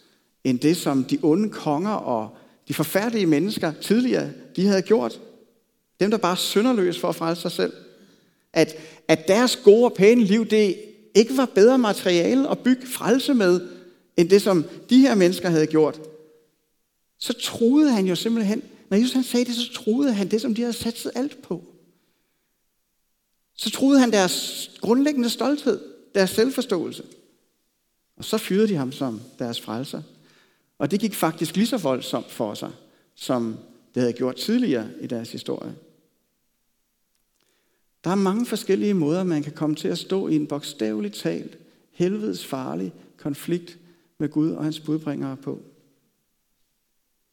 end 0.50 0.60
det, 0.60 0.78
som 0.78 1.04
de 1.04 1.20
onde 1.22 1.50
konger 1.50 1.92
og 1.92 2.38
de 2.68 2.74
forfærdelige 2.74 3.26
mennesker 3.26 3.74
tidligere, 3.82 4.30
de 4.56 4.68
havde 4.68 4.82
gjort. 4.82 5.22
Dem, 6.00 6.12
der 6.12 6.18
bare 6.18 6.38
sønderløs 6.38 7.00
for 7.00 7.10
at 7.10 7.16
frelse 7.16 7.42
sig 7.42 7.52
selv. 7.52 7.74
At, 8.54 8.76
at 9.08 9.28
deres 9.28 9.56
gode 9.56 9.86
og 9.86 9.94
pæne 9.94 10.24
liv, 10.24 10.46
det 10.46 10.76
ikke 11.16 11.38
var 11.38 11.46
bedre 11.46 11.78
materiale 11.78 12.50
at 12.50 12.60
bygge 12.60 12.88
frelse 12.88 13.34
med, 13.34 13.68
end 14.18 14.30
det, 14.30 14.42
som 14.42 14.66
de 14.90 15.00
her 15.00 15.16
mennesker 15.16 15.50
havde 15.50 15.68
gjort. 15.68 16.02
Så 17.20 17.34
troede 17.34 17.92
han 17.92 18.06
jo 18.06 18.16
simpelthen, 18.16 18.64
når 18.90 18.98
Jesus 18.98 19.14
han 19.14 19.24
sagde 19.24 19.46
det, 19.46 19.56
så 19.56 19.74
troede 19.74 20.14
han 20.14 20.32
det, 20.32 20.42
som 20.42 20.56
de 20.56 20.62
havde 20.62 20.74
sat 20.74 21.08
alt 21.16 21.42
på. 21.42 21.64
Så 23.56 23.72
troede 23.72 24.00
han 24.00 24.12
deres 24.12 24.70
grundlæggende 24.82 25.30
stolthed, 25.30 25.80
deres 26.16 26.30
selvforståelse. 26.30 27.04
Og 28.18 28.26
så 28.26 28.38
fyrede 28.38 28.68
de 28.68 28.76
ham 28.76 28.92
som 28.92 29.22
deres 29.40 29.62
frelser. 29.62 30.02
Og 30.78 30.92
det 30.92 31.00
gik 31.00 31.14
faktisk 31.14 31.56
lige 31.56 31.68
så 31.68 31.78
voldsomt 31.78 32.32
for 32.32 32.54
sig, 32.54 32.72
som 33.16 33.58
det 33.94 34.02
havde 34.02 34.14
gjort 34.14 34.36
tidligere 34.36 34.90
i 35.02 35.08
deres 35.08 35.32
historie. 35.32 35.76
Der 38.04 38.10
er 38.10 38.16
mange 38.16 38.46
forskellige 38.46 38.94
måder, 38.94 39.24
man 39.24 39.44
kan 39.44 39.54
komme 39.54 39.76
til 39.76 39.88
at 39.88 39.98
stå 39.98 40.28
i 40.28 40.36
en 40.36 40.48
bogstaveligt 40.48 41.16
talt, 41.16 41.58
helvedes 41.92 42.46
farlig 42.46 42.94
konflikt 43.18 43.78
med 44.18 44.30
Gud 44.30 44.52
og 44.52 44.64
hans 44.64 44.80
budbringere 44.80 45.38
på. 45.38 45.62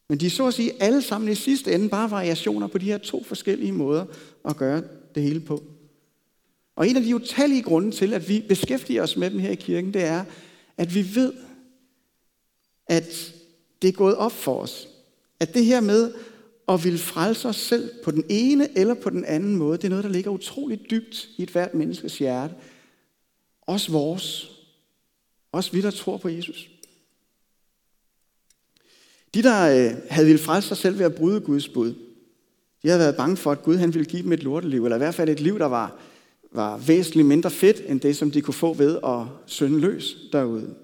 Men 0.08 0.20
de 0.20 0.26
er 0.26 0.30
så 0.30 0.46
at 0.46 0.54
sige 0.54 0.82
alle 0.82 1.02
sammen 1.02 1.32
i 1.32 1.34
sidste 1.34 1.72
ende 1.72 1.88
bare 1.88 2.10
variationer 2.10 2.66
på 2.66 2.78
de 2.78 2.84
her 2.84 2.98
to 2.98 3.24
forskellige 3.24 3.72
måder 3.72 4.04
at 4.44 4.56
gøre 4.56 4.82
det 5.14 5.22
hele 5.22 5.40
på. 5.40 5.62
Og 6.76 6.88
en 6.88 6.96
af 6.96 7.02
de 7.02 7.14
utallige 7.14 7.62
grunde 7.62 7.90
til, 7.90 8.14
at 8.14 8.28
vi 8.28 8.44
beskæftiger 8.48 9.02
os 9.02 9.16
med 9.16 9.30
dem 9.30 9.38
her 9.38 9.50
i 9.50 9.54
kirken, 9.54 9.94
det 9.94 10.04
er, 10.04 10.24
at 10.76 10.94
vi 10.94 11.14
ved, 11.14 11.32
at 12.86 13.33
det 13.84 13.92
er 13.92 13.96
gået 13.96 14.16
op 14.16 14.32
for 14.32 14.60
os. 14.60 14.88
At 15.40 15.54
det 15.54 15.64
her 15.64 15.80
med 15.80 16.14
at 16.68 16.84
ville 16.84 16.98
frelse 16.98 17.48
os 17.48 17.56
selv 17.56 17.90
på 18.04 18.10
den 18.10 18.24
ene 18.28 18.78
eller 18.78 18.94
på 18.94 19.10
den 19.10 19.24
anden 19.24 19.56
måde, 19.56 19.76
det 19.76 19.84
er 19.84 19.88
noget, 19.88 20.04
der 20.04 20.10
ligger 20.10 20.30
utroligt 20.30 20.90
dybt 20.90 21.28
i 21.36 21.42
et 21.42 21.50
hvert 21.50 21.74
menneskes 21.74 22.18
hjerte. 22.18 22.54
Også 23.62 23.92
vores. 23.92 24.50
Også 25.52 25.72
vi, 25.72 25.80
der 25.80 25.90
tror 25.90 26.16
på 26.16 26.28
Jesus. 26.28 26.68
De, 29.34 29.42
der 29.42 29.86
øh, 29.86 29.96
havde 30.10 30.26
ville 30.26 30.42
frelse 30.42 30.68
sig 30.68 30.76
selv 30.76 30.98
ved 30.98 31.06
at 31.06 31.14
bryde 31.14 31.40
Guds 31.40 31.68
bud, 31.68 31.94
de 32.82 32.88
havde 32.88 33.00
været 33.00 33.16
bange 33.16 33.36
for, 33.36 33.52
at 33.52 33.62
Gud 33.62 33.76
han 33.76 33.94
ville 33.94 34.10
give 34.10 34.22
dem 34.22 34.32
et 34.32 34.42
lorteliv, 34.42 34.84
eller 34.84 34.96
i 34.96 34.98
hvert 34.98 35.14
fald 35.14 35.28
et 35.28 35.40
liv, 35.40 35.58
der 35.58 35.66
var, 35.66 35.98
var 36.52 36.76
væsentligt 36.76 37.28
mindre 37.28 37.50
fedt, 37.50 37.82
end 37.86 38.00
det, 38.00 38.16
som 38.16 38.30
de 38.30 38.42
kunne 38.42 38.54
få 38.54 38.74
ved 38.74 38.98
at 39.04 39.26
synde 39.46 39.80
løs 39.80 40.16
derude. 40.32 40.74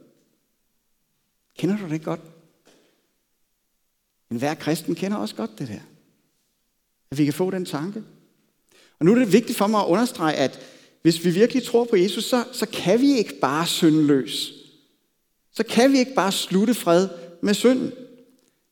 Kender 1.59 1.77
du 1.79 1.89
det 1.89 2.05
godt? 2.05 2.21
Men 4.31 4.39
hver 4.39 4.55
kristen 4.55 4.95
kender 4.95 5.17
også 5.17 5.35
godt 5.35 5.59
det 5.59 5.69
der. 5.69 5.81
At 7.11 7.19
vi 7.19 7.25
kan 7.25 7.35
få 7.35 7.51
den 7.51 7.65
tanke. 7.65 8.03
Og 8.99 9.07
nu 9.07 9.13
er 9.13 9.19
det 9.19 9.33
vigtigt 9.33 9.59
for 9.59 9.67
mig 9.67 9.81
at 9.81 9.87
understrege, 9.87 10.37
at 10.37 10.61
hvis 11.03 11.25
vi 11.25 11.31
virkelig 11.31 11.63
tror 11.63 11.85
på 11.85 11.97
Jesus, 11.97 12.25
så, 12.25 12.45
så 12.53 12.67
kan 12.67 13.01
vi 13.01 13.13
ikke 13.13 13.39
bare 13.41 13.67
synde 13.67 14.07
løs. 14.07 14.53
Så 15.53 15.65
kan 15.65 15.93
vi 15.93 15.99
ikke 15.99 16.15
bare 16.15 16.33
slutte 16.33 16.75
fred 16.75 17.09
med 17.43 17.55
synden. 17.55 17.93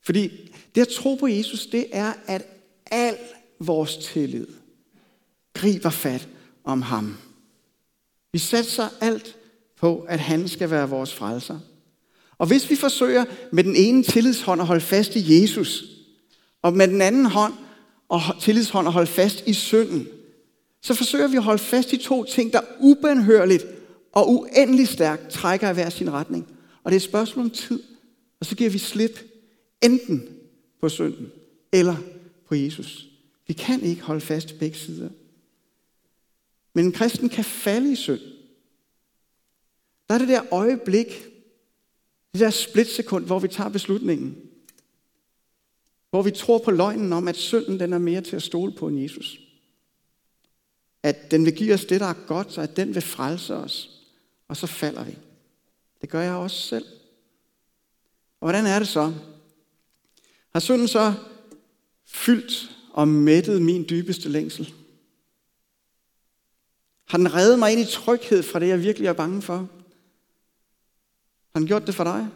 Fordi 0.01 0.51
det 0.75 0.81
at 0.81 0.87
tro 0.87 1.15
på 1.15 1.27
Jesus, 1.27 1.67
det 1.67 1.87
er, 1.91 2.13
at 2.27 2.47
al 2.91 3.17
vores 3.59 3.97
tillid 3.97 4.47
griber 5.53 5.89
fat 5.89 6.27
om 6.63 6.81
ham. 6.81 7.17
Vi 8.31 8.39
sætter 8.39 8.89
alt 9.01 9.37
på, 9.75 9.99
at 9.99 10.19
han 10.19 10.47
skal 10.47 10.71
være 10.71 10.89
vores 10.89 11.13
frelser. 11.13 11.59
Og 12.39 12.47
hvis 12.47 12.69
vi 12.69 12.75
forsøger 12.75 13.25
med 13.51 13.63
den 13.63 13.75
ene 13.75 14.03
tillidshånd 14.03 14.61
at 14.61 14.67
holde 14.67 14.81
fast 14.81 15.15
i 15.15 15.41
Jesus, 15.41 15.83
og 16.61 16.73
med 16.73 16.87
den 16.87 17.01
anden 17.01 17.25
hånd 17.25 17.53
og 18.09 18.21
tillidshånd 18.41 18.87
at 18.87 18.93
holde 18.93 19.11
fast 19.11 19.43
i 19.47 19.53
synden, 19.53 20.07
så 20.81 20.93
forsøger 20.93 21.27
vi 21.27 21.37
at 21.37 21.43
holde 21.43 21.63
fast 21.63 21.93
i 21.93 21.97
to 21.97 22.23
ting, 22.23 22.53
der 22.53 22.61
ubenhørligt 22.79 23.65
og 24.11 24.31
uendelig 24.31 24.87
stærkt 24.87 25.29
trækker 25.29 25.69
i 25.69 25.73
hver 25.73 25.89
sin 25.89 26.11
retning. 26.11 26.47
Og 26.83 26.91
det 26.91 26.95
er 26.95 26.99
et 26.99 27.09
spørgsmål 27.09 27.45
om 27.45 27.51
tid. 27.51 27.83
Og 28.39 28.45
så 28.45 28.55
giver 28.55 28.69
vi 28.69 28.77
slip 28.77 29.19
enten 29.81 30.27
på 30.81 30.89
synden 30.89 31.31
eller 31.71 31.95
på 32.47 32.55
Jesus. 32.55 33.05
Vi 33.47 33.53
kan 33.53 33.81
ikke 33.81 34.01
holde 34.01 34.21
fast 34.21 34.51
i 34.51 34.57
begge 34.57 34.77
sider. 34.77 35.09
Men 36.73 36.85
en 36.85 36.91
kristen 36.91 37.29
kan 37.29 37.43
falde 37.43 37.91
i 37.91 37.95
synd. 37.95 38.19
Der 40.07 40.15
er 40.15 40.17
det 40.17 40.27
der 40.27 40.53
øjeblik, 40.53 41.25
det 42.33 42.39
der 42.39 42.49
splitsekund, 42.49 43.25
hvor 43.25 43.39
vi 43.39 43.47
tager 43.47 43.69
beslutningen. 43.69 44.37
Hvor 46.09 46.21
vi 46.21 46.31
tror 46.31 46.57
på 46.57 46.71
løgnen 46.71 47.13
om, 47.13 47.27
at 47.27 47.35
synden 47.35 47.79
den 47.79 47.93
er 47.93 47.97
mere 47.97 48.21
til 48.21 48.35
at 48.35 48.43
stole 48.43 48.71
på 48.71 48.87
end 48.87 48.99
Jesus. 48.99 49.39
At 51.03 51.31
den 51.31 51.45
vil 51.45 51.55
give 51.55 51.73
os 51.73 51.85
det, 51.85 51.99
der 51.99 52.05
er 52.05 52.25
godt, 52.27 52.57
og 52.57 52.63
at 52.63 52.75
den 52.75 52.95
vil 52.95 53.01
frelse 53.01 53.55
os. 53.55 54.01
Og 54.47 54.57
så 54.57 54.67
falder 54.67 55.03
vi. 55.03 55.17
Det 56.01 56.09
gør 56.09 56.21
jeg 56.21 56.33
også 56.33 56.61
selv. 56.61 56.85
Og 58.39 58.45
hvordan 58.45 58.65
er 58.65 58.79
det 58.79 58.87
så? 58.87 59.13
Har 60.53 60.59
synden 60.59 60.87
så 60.87 61.13
fyldt 62.05 62.77
og 62.93 63.07
mættet 63.07 63.61
min 63.61 63.85
dybeste 63.89 64.29
længsel? 64.29 64.73
Har 67.05 67.17
den 67.17 67.33
reddet 67.33 67.59
mig 67.59 67.71
ind 67.71 67.81
i 67.81 67.85
tryghed 67.85 68.43
fra 68.43 68.59
det, 68.59 68.67
jeg 68.67 68.83
virkelig 68.83 69.07
er 69.07 69.13
bange 69.13 69.41
for? 69.41 69.69
Har 71.53 71.59
han 71.59 71.67
gjort 71.67 71.87
det 71.87 71.95
for 71.95 72.03
dig? 72.03 72.27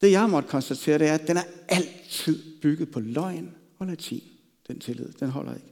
Det 0.00 0.10
jeg 0.10 0.30
måtte 0.30 0.48
konstatere, 0.48 0.98
det 0.98 1.08
er, 1.08 1.14
at 1.14 1.28
den 1.28 1.36
er 1.36 1.44
altid 1.68 2.60
bygget 2.62 2.90
på 2.90 3.00
løgn 3.00 3.54
og 3.78 3.86
latin. 3.86 4.22
Den 4.68 4.80
tillid, 4.80 5.12
den 5.20 5.30
holder 5.30 5.54
ikke. 5.54 5.66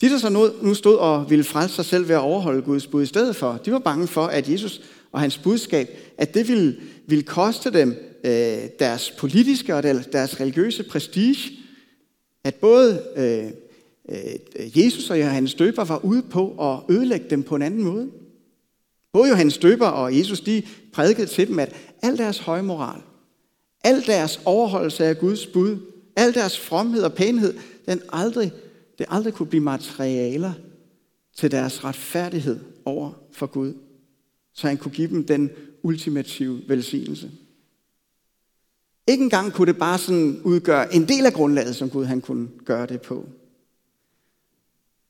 De, 0.00 0.08
der 0.08 0.18
så 0.18 0.52
nu 0.62 0.74
stod 0.74 0.96
og 0.96 1.30
ville 1.30 1.44
frelse 1.44 1.74
sig 1.74 1.84
selv 1.84 2.08
ved 2.08 2.14
at 2.14 2.20
overholde 2.20 2.62
Guds 2.62 2.86
bud 2.86 3.02
i 3.02 3.06
stedet 3.06 3.36
for, 3.36 3.52
de 3.52 3.72
var 3.72 3.78
bange 3.78 4.06
for, 4.06 4.26
at 4.26 4.48
Jesus 4.48 4.80
og 5.12 5.20
hans 5.20 5.38
budskab, 5.38 5.88
at 6.18 6.34
det 6.34 6.48
ville, 6.48 6.80
ville 7.06 7.24
koste 7.24 7.72
dem 7.72 7.88
øh, 8.24 8.68
deres 8.78 9.10
politiske 9.18 9.74
og 9.74 9.82
deres 9.82 10.40
religiøse 10.40 10.82
prestige. 10.82 11.58
At 12.44 12.54
både 12.54 13.04
øh, 13.16 13.52
Øh, 14.08 14.78
Jesus 14.78 15.10
og 15.10 15.20
Johannes 15.20 15.54
Døber 15.54 15.84
var 15.84 16.04
ude 16.04 16.22
på 16.22 16.72
at 16.72 16.94
ødelægge 16.94 17.26
dem 17.30 17.42
på 17.42 17.56
en 17.56 17.62
anden 17.62 17.82
måde. 17.82 18.10
Både 19.12 19.28
Johannes 19.28 19.58
Døber 19.58 19.86
og 19.86 20.18
Jesus, 20.18 20.40
de 20.40 20.62
prædikede 20.92 21.26
til 21.26 21.48
dem, 21.48 21.58
at 21.58 21.74
al 22.02 22.18
deres 22.18 22.38
højmoral, 22.38 23.02
al 23.84 24.06
deres 24.06 24.40
overholdelse 24.44 25.04
af 25.04 25.18
Guds 25.18 25.46
bud, 25.46 25.78
al 26.16 26.34
deres 26.34 26.60
fromhed 26.60 27.02
og 27.02 27.12
pænhed, 27.12 27.54
den 27.86 28.00
aldrig, 28.12 28.52
det 28.98 29.06
aldrig 29.08 29.34
kunne 29.34 29.46
blive 29.46 29.62
materialer 29.62 30.52
til 31.36 31.50
deres 31.50 31.84
retfærdighed 31.84 32.60
over 32.84 33.12
for 33.32 33.46
Gud, 33.46 33.74
så 34.54 34.66
han 34.66 34.76
kunne 34.76 34.92
give 34.92 35.08
dem 35.08 35.26
den 35.26 35.50
ultimative 35.82 36.62
velsignelse. 36.68 37.30
Ikke 39.06 39.24
engang 39.24 39.52
kunne 39.52 39.72
det 39.72 39.78
bare 39.78 39.98
sådan 39.98 40.40
udgøre 40.44 40.94
en 40.94 41.08
del 41.08 41.26
af 41.26 41.32
grundlaget, 41.32 41.76
som 41.76 41.90
Gud 41.90 42.04
han 42.04 42.20
kunne 42.20 42.48
gøre 42.64 42.86
det 42.86 43.00
på. 43.00 43.26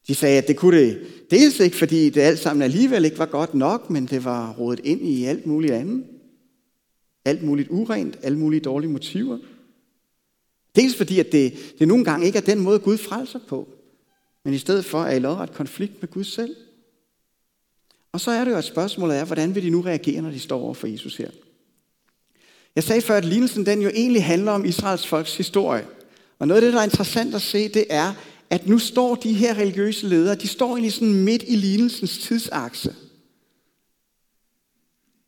De 0.08 0.14
sagde, 0.14 0.38
at 0.38 0.48
det 0.48 0.56
kunne 0.56 0.78
det 0.78 1.06
dels 1.30 1.60
ikke, 1.60 1.76
fordi 1.76 2.10
det 2.10 2.20
alt 2.20 2.38
sammen 2.38 2.62
alligevel 2.62 3.04
ikke 3.04 3.18
var 3.18 3.26
godt 3.26 3.54
nok, 3.54 3.90
men 3.90 4.06
det 4.06 4.24
var 4.24 4.52
rodet 4.52 4.80
ind 4.84 5.06
i 5.06 5.24
alt 5.24 5.46
muligt 5.46 5.72
andet. 5.72 6.04
Alt 7.24 7.42
muligt 7.42 7.68
urent, 7.70 8.18
alt 8.22 8.38
mulige 8.38 8.60
dårlige 8.60 8.90
motiver. 8.90 9.38
Dels 10.76 10.96
fordi, 10.96 11.18
at 11.18 11.32
det, 11.32 11.54
det 11.78 11.88
nogle 11.88 12.04
gange 12.04 12.26
ikke 12.26 12.38
er 12.38 12.42
den 12.42 12.60
måde, 12.60 12.78
Gud 12.78 12.98
frelser 12.98 13.38
på, 13.48 13.68
men 14.44 14.54
i 14.54 14.58
stedet 14.58 14.84
for 14.84 15.02
er 15.02 15.16
i 15.16 15.18
lodret 15.18 15.52
konflikt 15.52 16.00
med 16.00 16.10
Gud 16.10 16.24
selv. 16.24 16.56
Og 18.12 18.20
så 18.20 18.30
er 18.30 18.44
det 18.44 18.52
jo 18.52 18.56
et 18.56 18.64
spørgsmål 18.64 19.10
er, 19.10 19.24
hvordan 19.24 19.54
vil 19.54 19.62
de 19.62 19.70
nu 19.70 19.80
reagere, 19.80 20.22
når 20.22 20.30
de 20.30 20.38
står 20.38 20.60
over 20.60 20.74
for 20.74 20.86
Jesus 20.86 21.16
her? 21.16 21.30
Jeg 22.76 22.84
sagde 22.84 23.02
før, 23.02 23.16
at 23.16 23.24
lignelsen 23.24 23.66
den 23.66 23.82
jo 23.82 23.88
egentlig 23.88 24.24
handler 24.24 24.52
om 24.52 24.64
Israels 24.64 25.06
folks 25.06 25.36
historie. 25.36 25.86
Og 26.38 26.48
noget 26.48 26.62
af 26.62 26.66
det, 26.66 26.72
der 26.72 26.80
er 26.80 26.84
interessant 26.84 27.34
at 27.34 27.42
se, 27.42 27.68
det 27.68 27.84
er, 27.90 28.12
at 28.52 28.66
nu 28.66 28.78
står 28.78 29.14
de 29.14 29.34
her 29.34 29.54
religiøse 29.54 30.08
ledere, 30.08 30.34
de 30.34 30.48
står 30.48 30.68
egentlig 30.68 30.92
sådan 30.92 31.24
midt 31.24 31.44
i 31.46 31.56
lignelsens 31.56 32.18
tidsakse. 32.18 32.96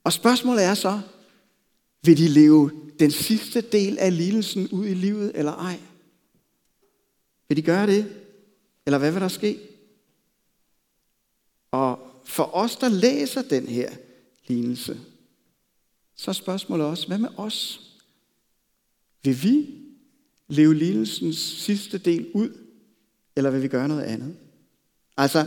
Og 0.04 0.12
spørgsmålet 0.12 0.64
er 0.64 0.74
så, 0.74 1.00
vil 2.02 2.18
de 2.18 2.28
leve 2.28 2.70
den 2.98 3.10
sidste 3.10 3.60
del 3.60 3.98
af 3.98 4.16
lignelsen 4.16 4.68
ud 4.68 4.86
i 4.86 4.94
livet, 4.94 5.32
eller 5.34 5.52
ej? 5.52 5.80
Vil 7.48 7.56
de 7.56 7.62
gøre 7.62 7.86
det? 7.86 8.16
Eller 8.86 8.98
hvad 8.98 9.12
vil 9.12 9.20
der 9.20 9.28
ske? 9.28 9.58
Og 11.70 11.98
for 12.24 12.54
os, 12.54 12.76
der 12.76 12.88
læser 12.88 13.42
den 13.42 13.66
her 13.66 13.90
lignelse, 14.46 15.00
så 16.14 16.30
er 16.30 16.32
spørgsmålet 16.32 16.86
også, 16.86 17.06
hvad 17.06 17.18
med 17.18 17.30
os? 17.36 17.80
Vil 19.22 19.42
vi 19.42 19.66
leve 20.48 20.74
lignelsens 20.74 21.38
sidste 21.38 21.98
del 21.98 22.30
ud, 22.34 22.63
eller 23.36 23.50
vil 23.50 23.62
vi 23.62 23.68
gøre 23.68 23.88
noget 23.88 24.02
andet? 24.02 24.36
Altså, 25.16 25.46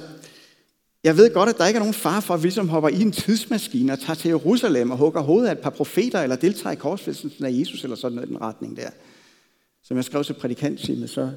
jeg 1.03 1.17
ved 1.17 1.33
godt, 1.33 1.49
at 1.49 1.57
der 1.57 1.67
ikke 1.67 1.77
er 1.77 1.81
nogen 1.81 1.93
far 1.93 2.19
for, 2.19 2.33
at 2.33 2.43
vi 2.43 2.49
som 2.49 2.69
hopper 2.69 2.89
i 2.89 3.01
en 3.01 3.11
tidsmaskine 3.11 3.91
og 3.91 3.99
tager 3.99 4.15
til 4.15 4.29
Jerusalem 4.29 4.91
og 4.91 4.97
hugger 4.97 5.21
hovedet 5.21 5.47
af 5.47 5.51
et 5.51 5.59
par 5.59 5.69
profeter, 5.69 6.21
eller 6.21 6.35
deltager 6.35 6.73
i 6.73 6.75
korsfæstelsen 6.75 7.45
af 7.45 7.51
Jesus, 7.51 7.83
eller 7.83 7.95
sådan 7.95 8.15
noget 8.15 8.29
i 8.29 8.31
den 8.31 8.41
retning 8.41 8.77
der. 8.77 8.89
Som 9.83 9.97
jeg 9.97 10.03
skrev 10.03 10.23
til 10.23 10.33
prædikantteamet, 10.33 11.09
så 11.09 11.31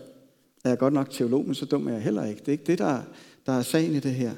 er 0.64 0.68
jeg 0.68 0.78
godt 0.78 0.94
nok 0.94 1.10
teolog, 1.10 1.46
men 1.46 1.54
så 1.54 1.64
dum 1.64 1.88
er 1.88 1.92
jeg 1.92 2.02
heller 2.02 2.24
ikke. 2.24 2.40
Det 2.40 2.48
er 2.48 2.52
ikke 2.52 2.66
det, 2.66 2.78
der, 2.78 3.02
der 3.46 3.52
er 3.52 3.62
sagen 3.62 3.94
i 3.94 4.00
det 4.00 4.14
her. 4.14 4.32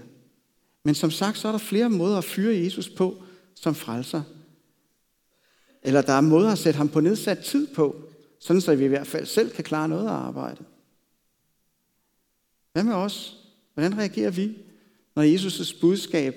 Men 0.85 0.95
som 0.95 1.11
sagt, 1.11 1.39
så 1.39 1.49
er 1.49 1.53
der 1.53 1.59
flere 1.59 1.91
måder 1.91 2.19
at 2.19 2.25
fyre 2.25 2.65
Jesus 2.65 2.89
på 2.89 3.23
som 3.55 3.75
frelser. 3.75 4.23
Eller 5.83 6.03
der 6.03 6.13
er 6.13 6.21
måder 6.21 6.53
at 6.53 6.59
sætte 6.59 6.77
ham 6.77 6.89
på 6.89 7.01
nedsat 7.01 7.39
tid 7.39 7.67
på, 7.75 7.97
sådan 8.41 8.61
så 8.61 8.75
vi 8.75 8.85
i 8.85 8.89
hvert 8.89 9.07
fald 9.07 9.27
selv 9.27 9.51
kan 9.51 9.65
klare 9.65 9.89
noget 9.89 10.07
af 10.07 10.13
arbejdet. 10.13 10.67
Hvad 12.73 12.85
med 12.85 12.95
os? 12.95 13.37
Hvordan 13.75 13.99
reagerer 13.99 14.31
vi, 14.31 14.57
når 15.17 15.37
Jesus' 15.37 15.81
budskab 15.81 16.35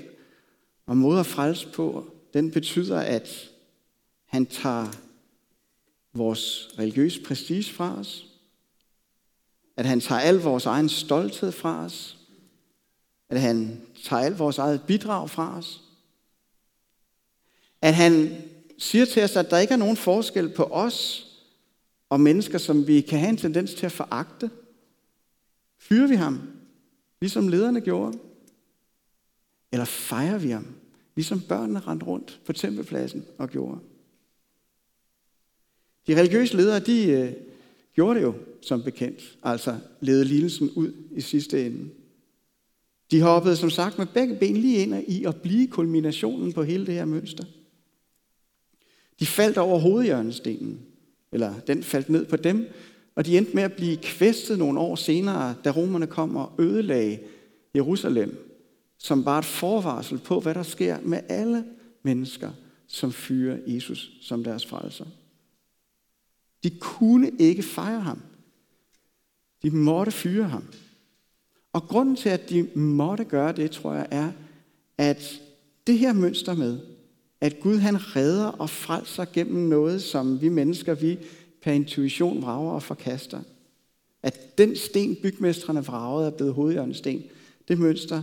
og 0.86 0.98
måde 0.98 1.20
at 1.20 1.26
frelse 1.26 1.68
på, 1.68 2.12
den 2.34 2.52
betyder, 2.52 3.00
at 3.00 3.50
han 4.26 4.46
tager 4.46 4.88
vores 6.14 6.70
religiøse 6.80 7.24
prestige 7.24 7.74
fra 7.74 8.00
os, 8.00 8.26
at 9.78 9.86
han 9.86 10.02
tager 10.02 10.22
al 10.22 10.36
vores 10.36 10.66
egen 10.66 10.90
stolthed 10.90 11.52
fra 11.52 11.86
os, 11.86 12.18
at 13.30 13.42
han 13.42 13.82
tager 14.04 14.22
al 14.22 14.32
vores 14.32 14.58
eget 14.58 14.82
bidrag 14.88 15.30
fra 15.30 15.58
os, 15.58 15.82
at 17.82 17.96
han 17.96 18.42
siger 18.78 19.06
til 19.06 19.24
os, 19.24 19.36
at 19.36 19.50
der 19.52 19.58
ikke 19.58 19.74
er 19.74 19.78
nogen 19.78 19.98
forskel 19.98 20.50
på 20.50 20.64
os 20.64 21.28
og 22.10 22.20
mennesker, 22.20 22.58
som 22.58 22.88
vi 22.88 23.02
kan 23.02 23.20
have 23.20 23.30
en 23.30 23.38
tendens 23.38 23.74
til 23.74 23.86
at 23.86 23.92
foragte. 23.92 24.50
Fyrer 25.88 26.08
vi 26.08 26.16
ham, 26.16 26.40
ligesom 27.22 27.48
lederne 27.48 27.82
gjorde? 27.82 28.20
Eller 29.72 29.86
fejrer 29.86 30.38
vi 30.38 30.50
ham, 30.50 30.68
ligesom 31.16 31.42
børnene 31.42 31.80
rendte 31.80 32.06
rundt 32.06 32.42
på 32.46 32.54
tempelpladsen 32.54 33.26
og 33.38 33.50
gjorde? 33.50 33.80
De 36.08 36.20
religiøse 36.20 36.58
ledere, 36.58 36.80
de 36.80 37.12
øh, 37.12 37.34
gjorde 37.94 38.20
det 38.20 38.26
jo 38.26 38.34
som 38.62 38.84
bekendt, 38.84 39.38
altså 39.44 39.80
ledede 40.02 40.26
lidelsen 40.26 40.70
ud 40.70 40.94
i 41.12 41.22
sidste 41.22 41.66
ende. 41.66 41.90
De 43.12 43.22
hoppede 43.22 43.56
som 43.56 43.70
sagt 43.70 43.98
med 43.98 44.06
begge 44.14 44.36
ben 44.36 44.58
lige 44.58 44.78
ind 44.78 45.04
i 45.08 45.26
at 45.26 45.42
blive 45.42 45.68
kulminationen 45.68 46.54
på 46.54 46.64
hele 46.64 46.86
det 46.86 46.94
her 46.94 47.06
mønster. 47.06 47.44
De 49.20 49.26
faldt 49.26 49.58
over 49.58 49.80
hovedhjørnestenen, 49.80 50.80
eller 51.32 51.60
den 51.60 51.84
faldt 51.84 52.10
ned 52.10 52.26
på 52.26 52.36
dem, 52.36 52.68
og 53.16 53.26
de 53.26 53.38
endte 53.38 53.56
med 53.56 53.64
at 53.64 53.74
blive 53.74 53.98
kvæstet 53.98 54.60
nogle 54.60 54.80
år 54.80 54.96
senere, 54.96 55.56
da 55.64 55.72
romerne 55.72 56.08
kom 56.08 56.36
og 56.36 56.52
ødelagde 56.60 57.20
Jerusalem, 57.76 58.56
som 58.98 59.26
var 59.26 59.40
et 59.40 59.46
forvarsel 59.46 60.18
på, 60.18 60.40
hvad 60.40 60.56
der 60.56 60.64
sker 60.64 60.98
med 61.04 61.20
alle 61.30 61.66
mennesker, 62.04 62.52
som 62.88 63.12
fyrer 63.12 63.58
Jesus 63.68 64.12
som 64.22 64.44
deres 64.44 64.66
frelser. 64.66 65.06
De 66.64 66.70
kunne 66.70 67.32
ikke 67.40 67.64
fejre 67.64 68.02
ham. 68.02 68.22
De 69.64 69.72
måtte 69.72 70.12
fyre 70.12 70.44
ham. 70.44 70.64
Og 71.74 71.84
grunden 71.84 72.16
til, 72.16 72.30
at 72.30 72.50
de 72.50 72.70
måtte 72.76 73.24
gøre 73.24 73.52
det, 73.52 73.72
tror 73.72 73.94
jeg, 73.94 74.08
er, 74.12 74.32
at 74.98 75.42
det 75.88 75.98
her 75.98 76.14
mønster 76.14 76.54
med, 76.54 76.80
at 77.42 77.60
Gud 77.60 77.78
han 77.78 78.16
redder 78.16 78.46
og 78.46 78.70
frelser 78.70 79.26
gennem 79.34 79.70
noget, 79.70 80.04
som 80.04 80.42
vi 80.42 80.50
mennesker, 80.50 80.94
vi 80.94 81.18
per 81.66 81.72
intuition 81.72 82.42
vrager 82.42 82.72
og 82.72 82.84
forkaster. 82.84 83.42
At 84.24 84.58
den 84.58 84.76
sten, 84.76 85.16
bygmestrene 85.16 85.86
vragede, 85.86 86.28
er 86.28 86.32
blevet 86.32 86.54
hovedhjørnesten. 86.54 87.24
Det 87.68 87.80
mønster, 87.80 88.22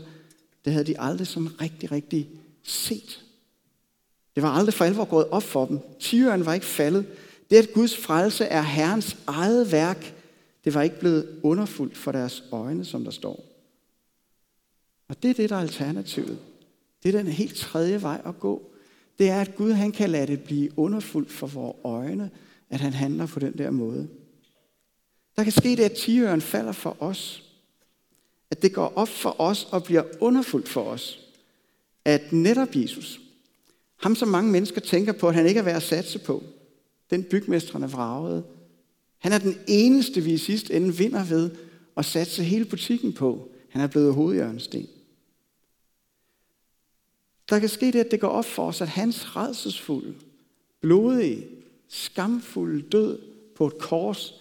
det 0.64 0.72
havde 0.72 0.86
de 0.86 1.00
aldrig 1.00 1.26
sådan 1.26 1.60
rigtig, 1.60 1.92
rigtig 1.92 2.28
set. 2.62 3.24
Det 4.34 4.42
var 4.42 4.50
aldrig 4.50 4.74
for 4.74 4.84
alvor 4.84 5.04
gået 5.04 5.28
op 5.28 5.42
for 5.42 5.66
dem. 5.66 5.78
Tyren 5.98 6.46
var 6.46 6.54
ikke 6.54 6.66
faldet. 6.66 7.06
Det, 7.50 7.56
at 7.56 7.72
Guds 7.74 7.96
frelse 7.96 8.44
er 8.44 8.62
Herrens 8.62 9.16
eget 9.26 9.72
værk, 9.72 10.14
det 10.64 10.74
var 10.74 10.82
ikke 10.82 11.00
blevet 11.00 11.38
underfuldt 11.42 11.96
for 11.96 12.12
deres 12.12 12.44
øjne, 12.52 12.84
som 12.84 13.04
der 13.04 13.10
står. 13.10 13.44
Og 15.08 15.22
det 15.22 15.30
er 15.30 15.34
det, 15.34 15.50
der 15.50 15.56
er 15.56 15.60
alternativet. 15.60 16.38
Det 17.02 17.14
er 17.14 17.22
den 17.22 17.32
helt 17.32 17.56
tredje 17.56 18.02
vej 18.02 18.20
at 18.24 18.40
gå 18.40 18.72
det 19.18 19.30
er, 19.30 19.40
at 19.40 19.56
Gud 19.56 19.72
han 19.72 19.92
kan 19.92 20.10
lade 20.10 20.26
det 20.26 20.40
blive 20.40 20.78
underfuldt 20.78 21.30
for 21.30 21.46
vores 21.46 21.76
øjne, 21.84 22.30
at 22.72 22.80
han 22.80 22.92
handler 22.92 23.26
på 23.26 23.40
den 23.40 23.58
der 23.58 23.70
måde. 23.70 24.08
Der 25.36 25.42
kan 25.42 25.52
ske 25.52 25.68
det, 25.68 25.80
at 25.82 25.92
tiøren 25.92 26.40
falder 26.40 26.72
for 26.72 27.02
os. 27.02 27.42
At 28.50 28.62
det 28.62 28.72
går 28.72 28.92
op 28.96 29.08
for 29.08 29.40
os 29.40 29.68
og 29.70 29.84
bliver 29.84 30.04
underfuldt 30.20 30.68
for 30.68 30.82
os. 30.82 31.20
At 32.04 32.32
netop 32.32 32.76
Jesus, 32.76 33.20
ham 33.96 34.14
som 34.14 34.28
mange 34.28 34.52
mennesker 34.52 34.80
tænker 34.80 35.12
på, 35.12 35.28
at 35.28 35.34
han 35.34 35.46
ikke 35.46 35.60
er 35.60 35.64
værd 35.64 35.76
at 35.76 35.82
satse 35.82 36.18
på, 36.18 36.42
den 37.10 37.24
bygmesterne 37.24 37.90
vragede, 37.90 38.44
han 39.18 39.32
er 39.32 39.38
den 39.38 39.58
eneste, 39.66 40.20
vi 40.20 40.32
i 40.32 40.38
sidste 40.38 40.74
ende 40.74 40.96
vinder 40.96 41.24
ved 41.24 41.50
at 41.96 42.04
satse 42.04 42.42
hele 42.42 42.64
butikken 42.64 43.12
på. 43.12 43.48
Han 43.68 43.82
er 43.82 43.86
blevet 43.86 44.14
hovedjørnsten. 44.14 44.88
Der 47.50 47.58
kan 47.58 47.68
ske 47.68 47.86
det, 47.86 47.98
at 47.98 48.10
det 48.10 48.20
går 48.20 48.28
op 48.28 48.44
for 48.44 48.66
os, 48.66 48.80
at 48.80 48.88
hans 48.88 49.36
redselsfulde, 49.36 50.14
blodige, 50.80 51.61
skamfulde 51.92 52.82
død 52.82 53.18
på 53.56 53.66
et 53.66 53.78
kors, 53.78 54.34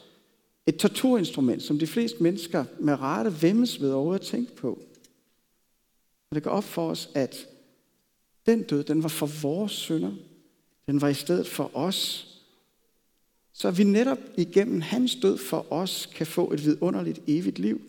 et 0.66 0.78
torturinstrument, 0.78 1.64
som 1.64 1.80
de 1.80 1.88
fleste 1.88 2.24
mennesker 2.24 2.66
med 2.80 3.00
rette 3.00 3.42
vemmes 3.42 3.82
ved 3.82 3.92
over 3.92 4.16
at 4.16 4.22
tænke 4.22 4.56
på. 4.56 4.80
Og 6.30 6.36
det 6.36 6.44
går 6.44 6.52
op 6.52 6.64
for 6.64 6.90
os, 6.90 7.10
at 7.16 7.48
den 8.46 8.64
død, 8.64 8.84
den 8.84 9.04
var 9.04 9.10
for 9.10 9.30
vores 9.42 9.72
synder. 9.72 10.12
Den 10.86 11.02
var 11.02 11.08
i 11.08 11.14
stedet 11.14 11.48
for 11.48 11.72
os. 11.78 12.28
Så 13.54 13.72
vi 13.72 13.84
netop 13.84 14.20
igennem 14.38 14.82
hans 14.82 15.16
død 15.16 15.38
for 15.38 15.74
os 15.74 16.10
kan 16.16 16.28
få 16.28 16.52
et 16.52 16.66
vidunderligt 16.66 17.20
evigt 17.28 17.60
liv. 17.60 17.82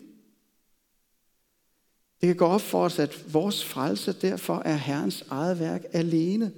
Det 2.21 2.27
kan 2.27 2.35
gå 2.35 2.45
op 2.45 2.61
for 2.61 2.85
os, 2.85 2.99
at 2.99 3.33
vores 3.33 3.65
frelse 3.65 4.13
derfor 4.21 4.61
er 4.65 4.75
Herrens 4.75 5.25
eget 5.29 5.59
værk 5.59 5.83
alene. 5.93 6.51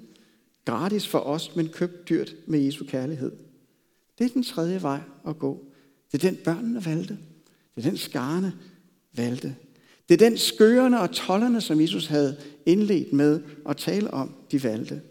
Gratis 0.66 1.08
for 1.08 1.20
os, 1.20 1.56
men 1.56 1.70
købt 1.70 2.10
dyrt 2.10 2.36
med 2.48 2.60
Jesu 2.60 2.86
kærlighed. 2.86 3.32
Det 4.18 4.26
er 4.26 4.30
den 4.30 4.44
tredje 4.44 4.82
vej 4.82 5.00
at 5.28 5.40
gå. 5.40 5.66
Det 6.12 6.24
er 6.24 6.30
den 6.30 6.40
børnene 6.46 6.86
valgte. 6.86 7.18
Det 7.76 7.86
er 7.86 7.90
den 7.90 7.98
skarne 7.98 8.54
valgte. 9.16 9.56
Det 10.10 10.22
er 10.22 10.30
den 10.30 10.38
skørende 10.38 11.02
og 11.02 11.12
tollerne, 11.12 11.62
som 11.62 11.82
Jesus 11.82 12.08
havde 12.08 12.38
indledt 12.66 13.14
med 13.14 13.42
at 13.70 13.78
tale 13.78 14.14
om, 14.14 14.36
de 14.52 14.64
valgte. 14.64 15.02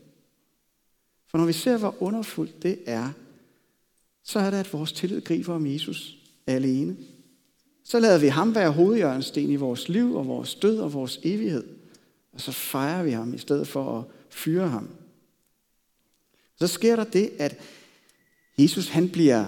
For 1.31 1.39
når 1.39 1.47
vi 1.47 1.53
ser, 1.53 1.79
hvor 1.79 2.03
underfuldt 2.03 2.63
det 2.63 2.79
er, 2.87 3.11
så 4.23 4.39
er 4.39 4.51
det, 4.51 4.57
at 4.57 4.73
vores 4.73 4.93
tillid 4.93 5.21
griber 5.21 5.55
om 5.55 5.67
Jesus 5.67 6.19
alene. 6.47 6.97
Så 7.85 8.01
lader 8.01 8.19
vi 8.19 8.27
ham 8.27 8.55
være 8.55 8.71
hovedjørnsten 8.71 9.51
i 9.51 9.57
vores 9.57 9.89
liv 9.89 10.15
og 10.15 10.27
vores 10.27 10.55
død 10.55 10.79
og 10.79 10.93
vores 10.93 11.21
evighed. 11.23 11.65
Og 12.33 12.41
så 12.41 12.53
fejrer 12.53 13.03
vi 13.03 13.11
ham 13.11 13.35
i 13.35 13.39
stedet 13.39 13.69
for 13.69 13.99
at 13.99 14.05
fyre 14.31 14.69
ham. 14.69 14.89
Så 16.59 16.67
sker 16.67 16.97
der 16.97 17.05
det, 17.05 17.31
at 17.39 17.59
Jesus 18.59 18.89
han 18.89 19.09
bliver, 19.09 19.45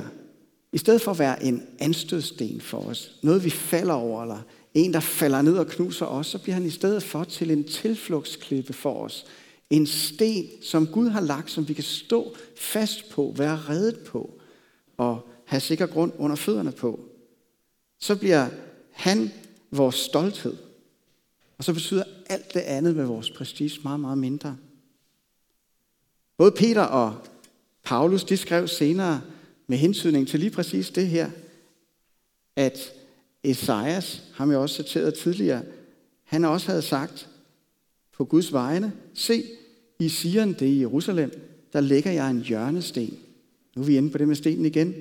i 0.73 0.79
stedet 0.79 1.01
for 1.01 1.11
at 1.11 1.19
være 1.19 1.45
en 1.45 1.63
anstødsten 1.79 2.61
for 2.61 2.79
os, 2.79 3.17
noget 3.23 3.45
vi 3.45 3.51
falder 3.51 3.95
over, 3.95 4.23
eller 4.23 4.43
en, 4.75 4.93
der 4.93 5.01
falder 5.01 5.43
ned 5.43 5.57
og 5.57 5.67
knuser 5.67 6.07
os, 6.07 6.27
så 6.27 6.39
bliver 6.39 6.55
han 6.55 6.67
i 6.67 6.71
stedet 6.71 7.03
for 7.03 7.25
til 7.25 7.51
en 7.51 7.65
tilflugtsklippe 7.65 8.73
for 8.73 9.05
os. 9.05 9.25
En 9.71 9.87
sten, 9.87 10.47
som 10.63 10.87
Gud 10.87 11.09
har 11.09 11.21
lagt, 11.21 11.51
som 11.51 11.69
vi 11.69 11.75
kan 11.75 11.85
stå 11.85 12.37
fast 12.57 13.11
på, 13.11 13.35
være 13.37 13.57
reddet 13.69 13.99
på 13.99 14.41
og 14.97 15.29
have 15.45 15.61
sikker 15.61 15.87
grund 15.87 16.13
under 16.19 16.37
fødderne 16.37 16.73
på. 16.73 17.01
Så 18.01 18.17
bliver 18.17 18.49
han 18.91 19.31
vores 19.71 19.95
stolthed. 19.95 20.57
Og 21.59 21.65
så 21.65 21.73
betyder 21.73 22.05
alt 22.27 22.55
det 22.55 22.61
andet 22.61 22.97
med 22.97 23.05
vores 23.05 23.31
prestige 23.31 23.81
meget, 23.83 24.01
meget 24.01 24.19
mindre. 24.19 24.57
Både 26.37 26.53
Peter 26.53 26.83
og 26.83 27.27
Paulus, 27.85 28.25
de 28.25 28.37
skrev 28.37 28.69
senere 28.69 29.23
med 29.67 29.79
hensynning 29.79 30.29
til 30.29 30.41
lige 30.41 30.51
præcis 30.51 30.91
det 30.91 31.09
her, 31.09 31.31
at 32.57 32.79
Esajas, 33.45 34.23
ham 34.35 34.51
jeg 34.51 34.59
også 34.59 34.75
citeret 34.75 35.15
tidligere, 35.15 35.63
han 36.25 36.45
også 36.45 36.67
havde 36.67 36.83
sagt 36.83 37.29
på 38.13 38.25
Guds 38.25 38.53
vegne, 38.53 38.93
se, 39.15 39.45
I 39.99 40.09
Sion, 40.09 40.53
det 40.53 40.67
i 40.67 40.81
Jerusalem, 40.81 41.41
der 41.73 41.81
lægger 41.81 42.11
jeg 42.11 42.31
en 42.31 42.41
hjørnesten. 42.41 43.19
Nu 43.77 43.83
er 43.83 43.87
vi 43.87 43.97
inde 43.97 44.11
på 44.11 44.19
det 44.19 44.29
med 44.29 44.37
stenen 44.37 44.67
igen. 44.67 44.95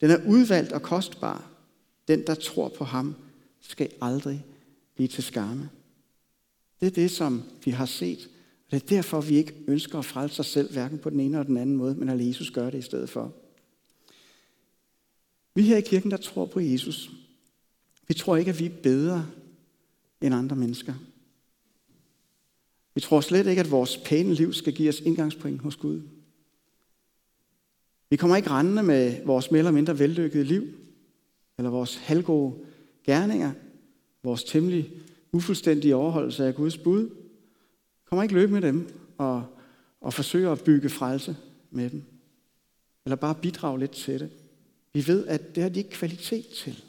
Den 0.00 0.10
er 0.10 0.26
udvalgt 0.26 0.72
og 0.72 0.82
kostbar. 0.82 1.50
Den, 2.08 2.26
der 2.26 2.34
tror 2.34 2.68
på 2.68 2.84
ham, 2.84 3.14
skal 3.60 3.88
aldrig 4.00 4.44
blive 4.94 5.08
til 5.08 5.22
skamme. 5.24 5.68
Det 6.80 6.86
er 6.86 6.90
det, 6.90 7.10
som 7.10 7.42
vi 7.64 7.70
har 7.70 7.86
set. 7.86 8.28
Og 8.66 8.72
det 8.72 8.82
er 8.82 8.86
derfor, 8.86 9.20
vi 9.20 9.36
ikke 9.36 9.54
ønsker 9.68 9.98
at 9.98 10.04
frelse 10.04 10.40
os 10.40 10.46
selv, 10.46 10.72
hverken 10.72 10.98
på 10.98 11.10
den 11.10 11.20
ene 11.20 11.36
eller 11.36 11.46
den 11.46 11.56
anden 11.56 11.76
måde, 11.76 11.94
men 11.94 12.08
at 12.08 12.26
Jesus 12.26 12.50
gør 12.50 12.70
det 12.70 12.78
i 12.78 12.82
stedet 12.82 13.10
for. 13.10 13.32
Vi 15.54 15.62
her 15.62 15.76
i 15.76 15.80
kirken, 15.80 16.10
der 16.10 16.16
tror 16.16 16.46
på 16.46 16.60
Jesus, 16.60 17.10
vi 18.08 18.14
tror 18.14 18.36
ikke, 18.36 18.50
at 18.50 18.60
vi 18.60 18.66
er 18.66 18.82
bedre 18.82 19.26
end 20.20 20.34
andre 20.34 20.56
mennesker. 20.56 20.94
Vi 22.94 23.00
tror 23.00 23.20
slet 23.20 23.46
ikke, 23.46 23.60
at 23.60 23.70
vores 23.70 23.96
pæne 24.04 24.34
liv 24.34 24.52
skal 24.52 24.72
give 24.72 24.88
os 24.88 25.00
indgangspoint 25.00 25.60
hos 25.60 25.76
Gud. 25.76 26.02
Vi 28.10 28.16
kommer 28.16 28.36
ikke 28.36 28.50
rendende 28.50 28.82
med 28.82 29.24
vores 29.24 29.50
mere 29.50 29.58
eller 29.58 29.70
mindre 29.70 29.98
vellykkede 29.98 30.44
liv, 30.44 30.68
eller 31.58 31.70
vores 31.70 31.96
halvgode 31.96 32.54
gerninger, 33.04 33.52
vores 34.22 34.44
temmelig 34.44 34.90
ufuldstændige 35.32 35.96
overholdelse 35.96 36.46
af 36.46 36.54
Guds 36.54 36.78
bud. 36.78 37.10
Kommer 38.06 38.22
ikke 38.22 38.34
løbe 38.34 38.52
med 38.52 38.62
dem 38.62 38.88
og, 39.18 39.46
og 40.00 40.14
forsøge 40.14 40.50
at 40.50 40.64
bygge 40.64 40.88
frelse 40.88 41.36
med 41.70 41.90
dem. 41.90 42.02
Eller 43.04 43.16
bare 43.16 43.34
bidrage 43.34 43.78
lidt 43.78 43.90
til 43.90 44.20
det. 44.20 44.30
Vi 44.92 45.06
ved, 45.06 45.26
at 45.26 45.54
det 45.54 45.62
har 45.62 45.70
de 45.70 45.78
ikke 45.78 45.90
kvalitet 45.90 46.46
til. 46.48 46.82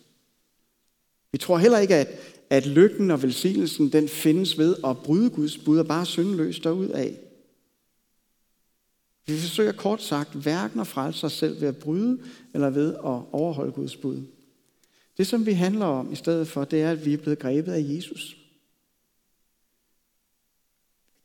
Vi 1.32 1.38
tror 1.38 1.58
heller 1.58 1.78
ikke, 1.78 1.96
at, 1.96 2.08
at 2.50 2.66
lykken 2.66 3.12
og 3.12 3.24
velsignelsen 3.24 3.92
den 3.92 4.08
findes 4.08 4.58
ved 4.58 4.76
at 4.86 4.98
bryde 4.98 5.30
Guds 5.30 5.58
bud 5.58 5.80
og 5.80 5.88
bare 5.88 6.06
synge 6.06 6.54
derud 6.54 6.90
af. 6.90 7.18
Vi 9.26 9.38
forsøger 9.38 9.72
kort 9.72 10.02
sagt 10.02 10.34
hverken 10.34 10.80
at 10.80 10.88
frelse 10.88 11.26
os 11.26 11.34
selv 11.34 11.62
ved 11.62 11.68
at 11.68 11.78
bryde 11.78 12.20
eller 12.54 12.70
ved 12.70 12.94
at 12.94 13.22
overholde 13.32 13.72
Guds 13.72 13.98
bud. 13.98 14.22
Det, 15.18 15.28
som 15.28 15.46
vi 15.46 15.52
handler 15.52 15.86
om 15.86 16.12
i 16.12 16.16
stedet 16.16 16.48
for, 16.48 16.64
det 16.64 16.82
er, 16.82 16.92
at 16.92 17.06
vi 17.06 17.14
er 17.14 17.18
blevet 17.18 17.40
grebet 17.40 17.72
af 17.72 17.86
Jesus. 17.88 18.38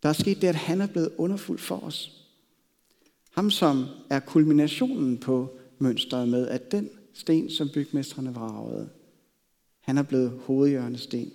Der 0.03 0.09
er 0.09 0.13
sket 0.13 0.43
det, 0.43 0.49
at 0.49 0.55
han 0.55 0.81
er 0.81 0.87
blevet 0.87 1.13
underfuld 1.19 1.59
for 1.59 1.77
os. 1.77 2.25
Ham, 3.31 3.51
som 3.51 3.87
er 4.11 4.21
kulminationen 4.21 5.19
på 5.19 5.59
mønstret 5.79 6.29
med, 6.29 6.49
at 6.49 6.73
den 6.73 6.91
sten, 7.13 7.51
som 7.51 7.69
bygmestrene 7.75 8.35
vragede, 8.35 8.89
han 9.81 9.99
er 9.99 10.03
blevet 10.03 10.41
hovedhjørnesten. 10.47 11.33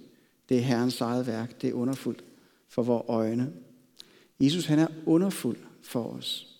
Det 0.49 0.57
er 0.57 0.61
Herrens 0.61 1.01
eget 1.01 1.27
værk. 1.27 1.61
Det 1.61 1.69
er 1.69 1.73
underfuldt 1.73 2.23
for 2.67 2.83
vores 2.83 3.05
øjne. 3.07 3.53
Jesus 4.39 4.65
han 4.65 4.79
er 4.79 4.87
underfuld 5.05 5.57
for 5.81 6.03
os. 6.03 6.57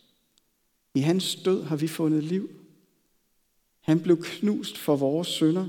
I 0.94 1.00
hans 1.00 1.36
død 1.36 1.64
har 1.64 1.76
vi 1.76 1.88
fundet 1.88 2.24
liv. 2.24 2.50
Han 3.80 4.00
blev 4.00 4.24
knust 4.24 4.78
for 4.78 4.96
vores 4.96 5.28
synder, 5.28 5.68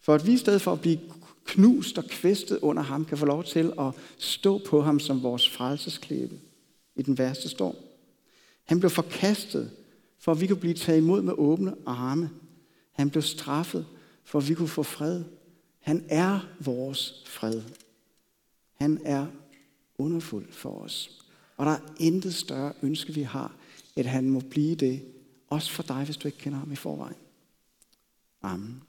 for 0.00 0.14
at 0.14 0.26
vi 0.26 0.32
i 0.32 0.36
stedet 0.36 0.62
for 0.62 0.72
at 0.72 0.80
blive 0.80 0.98
knust 1.44 1.98
og 1.98 2.04
kvæstet 2.04 2.58
under 2.58 2.82
ham, 2.82 3.04
kan 3.04 3.18
få 3.18 3.26
lov 3.26 3.44
til 3.44 3.72
at 3.78 3.92
stå 4.18 4.60
på 4.66 4.82
ham 4.82 5.00
som 5.00 5.22
vores 5.22 5.50
frelsesklæbe 5.50 6.40
i 6.96 7.02
den 7.02 7.18
værste 7.18 7.48
storm. 7.48 7.76
Han 8.64 8.80
blev 8.80 8.90
forkastet, 8.90 9.70
for 10.18 10.32
at 10.32 10.40
vi 10.40 10.46
kunne 10.46 10.60
blive 10.60 10.74
taget 10.74 10.98
imod 10.98 11.22
med 11.22 11.32
åbne 11.36 11.74
arme. 11.86 12.30
Han 12.92 13.10
blev 13.10 13.22
straffet, 13.22 13.86
for 14.24 14.38
at 14.38 14.48
vi 14.48 14.54
kunne 14.54 14.68
få 14.68 14.82
fred 14.82 15.24
han 15.80 16.06
er 16.08 16.40
vores 16.60 17.22
fred. 17.26 17.62
Han 18.74 19.00
er 19.04 19.26
underfuld 19.98 20.52
for 20.52 20.70
os. 20.70 21.24
Og 21.56 21.66
der 21.66 21.72
er 21.72 21.80
intet 21.98 22.34
større 22.34 22.72
ønske, 22.82 23.14
vi 23.14 23.22
har, 23.22 23.54
at 23.96 24.06
han 24.06 24.30
må 24.30 24.40
blive 24.40 24.74
det, 24.74 25.04
også 25.48 25.72
for 25.72 25.82
dig, 25.82 26.04
hvis 26.04 26.16
du 26.16 26.28
ikke 26.28 26.38
kender 26.38 26.58
ham 26.58 26.72
i 26.72 26.76
forvejen. 26.76 27.16
Amen. 28.42 28.82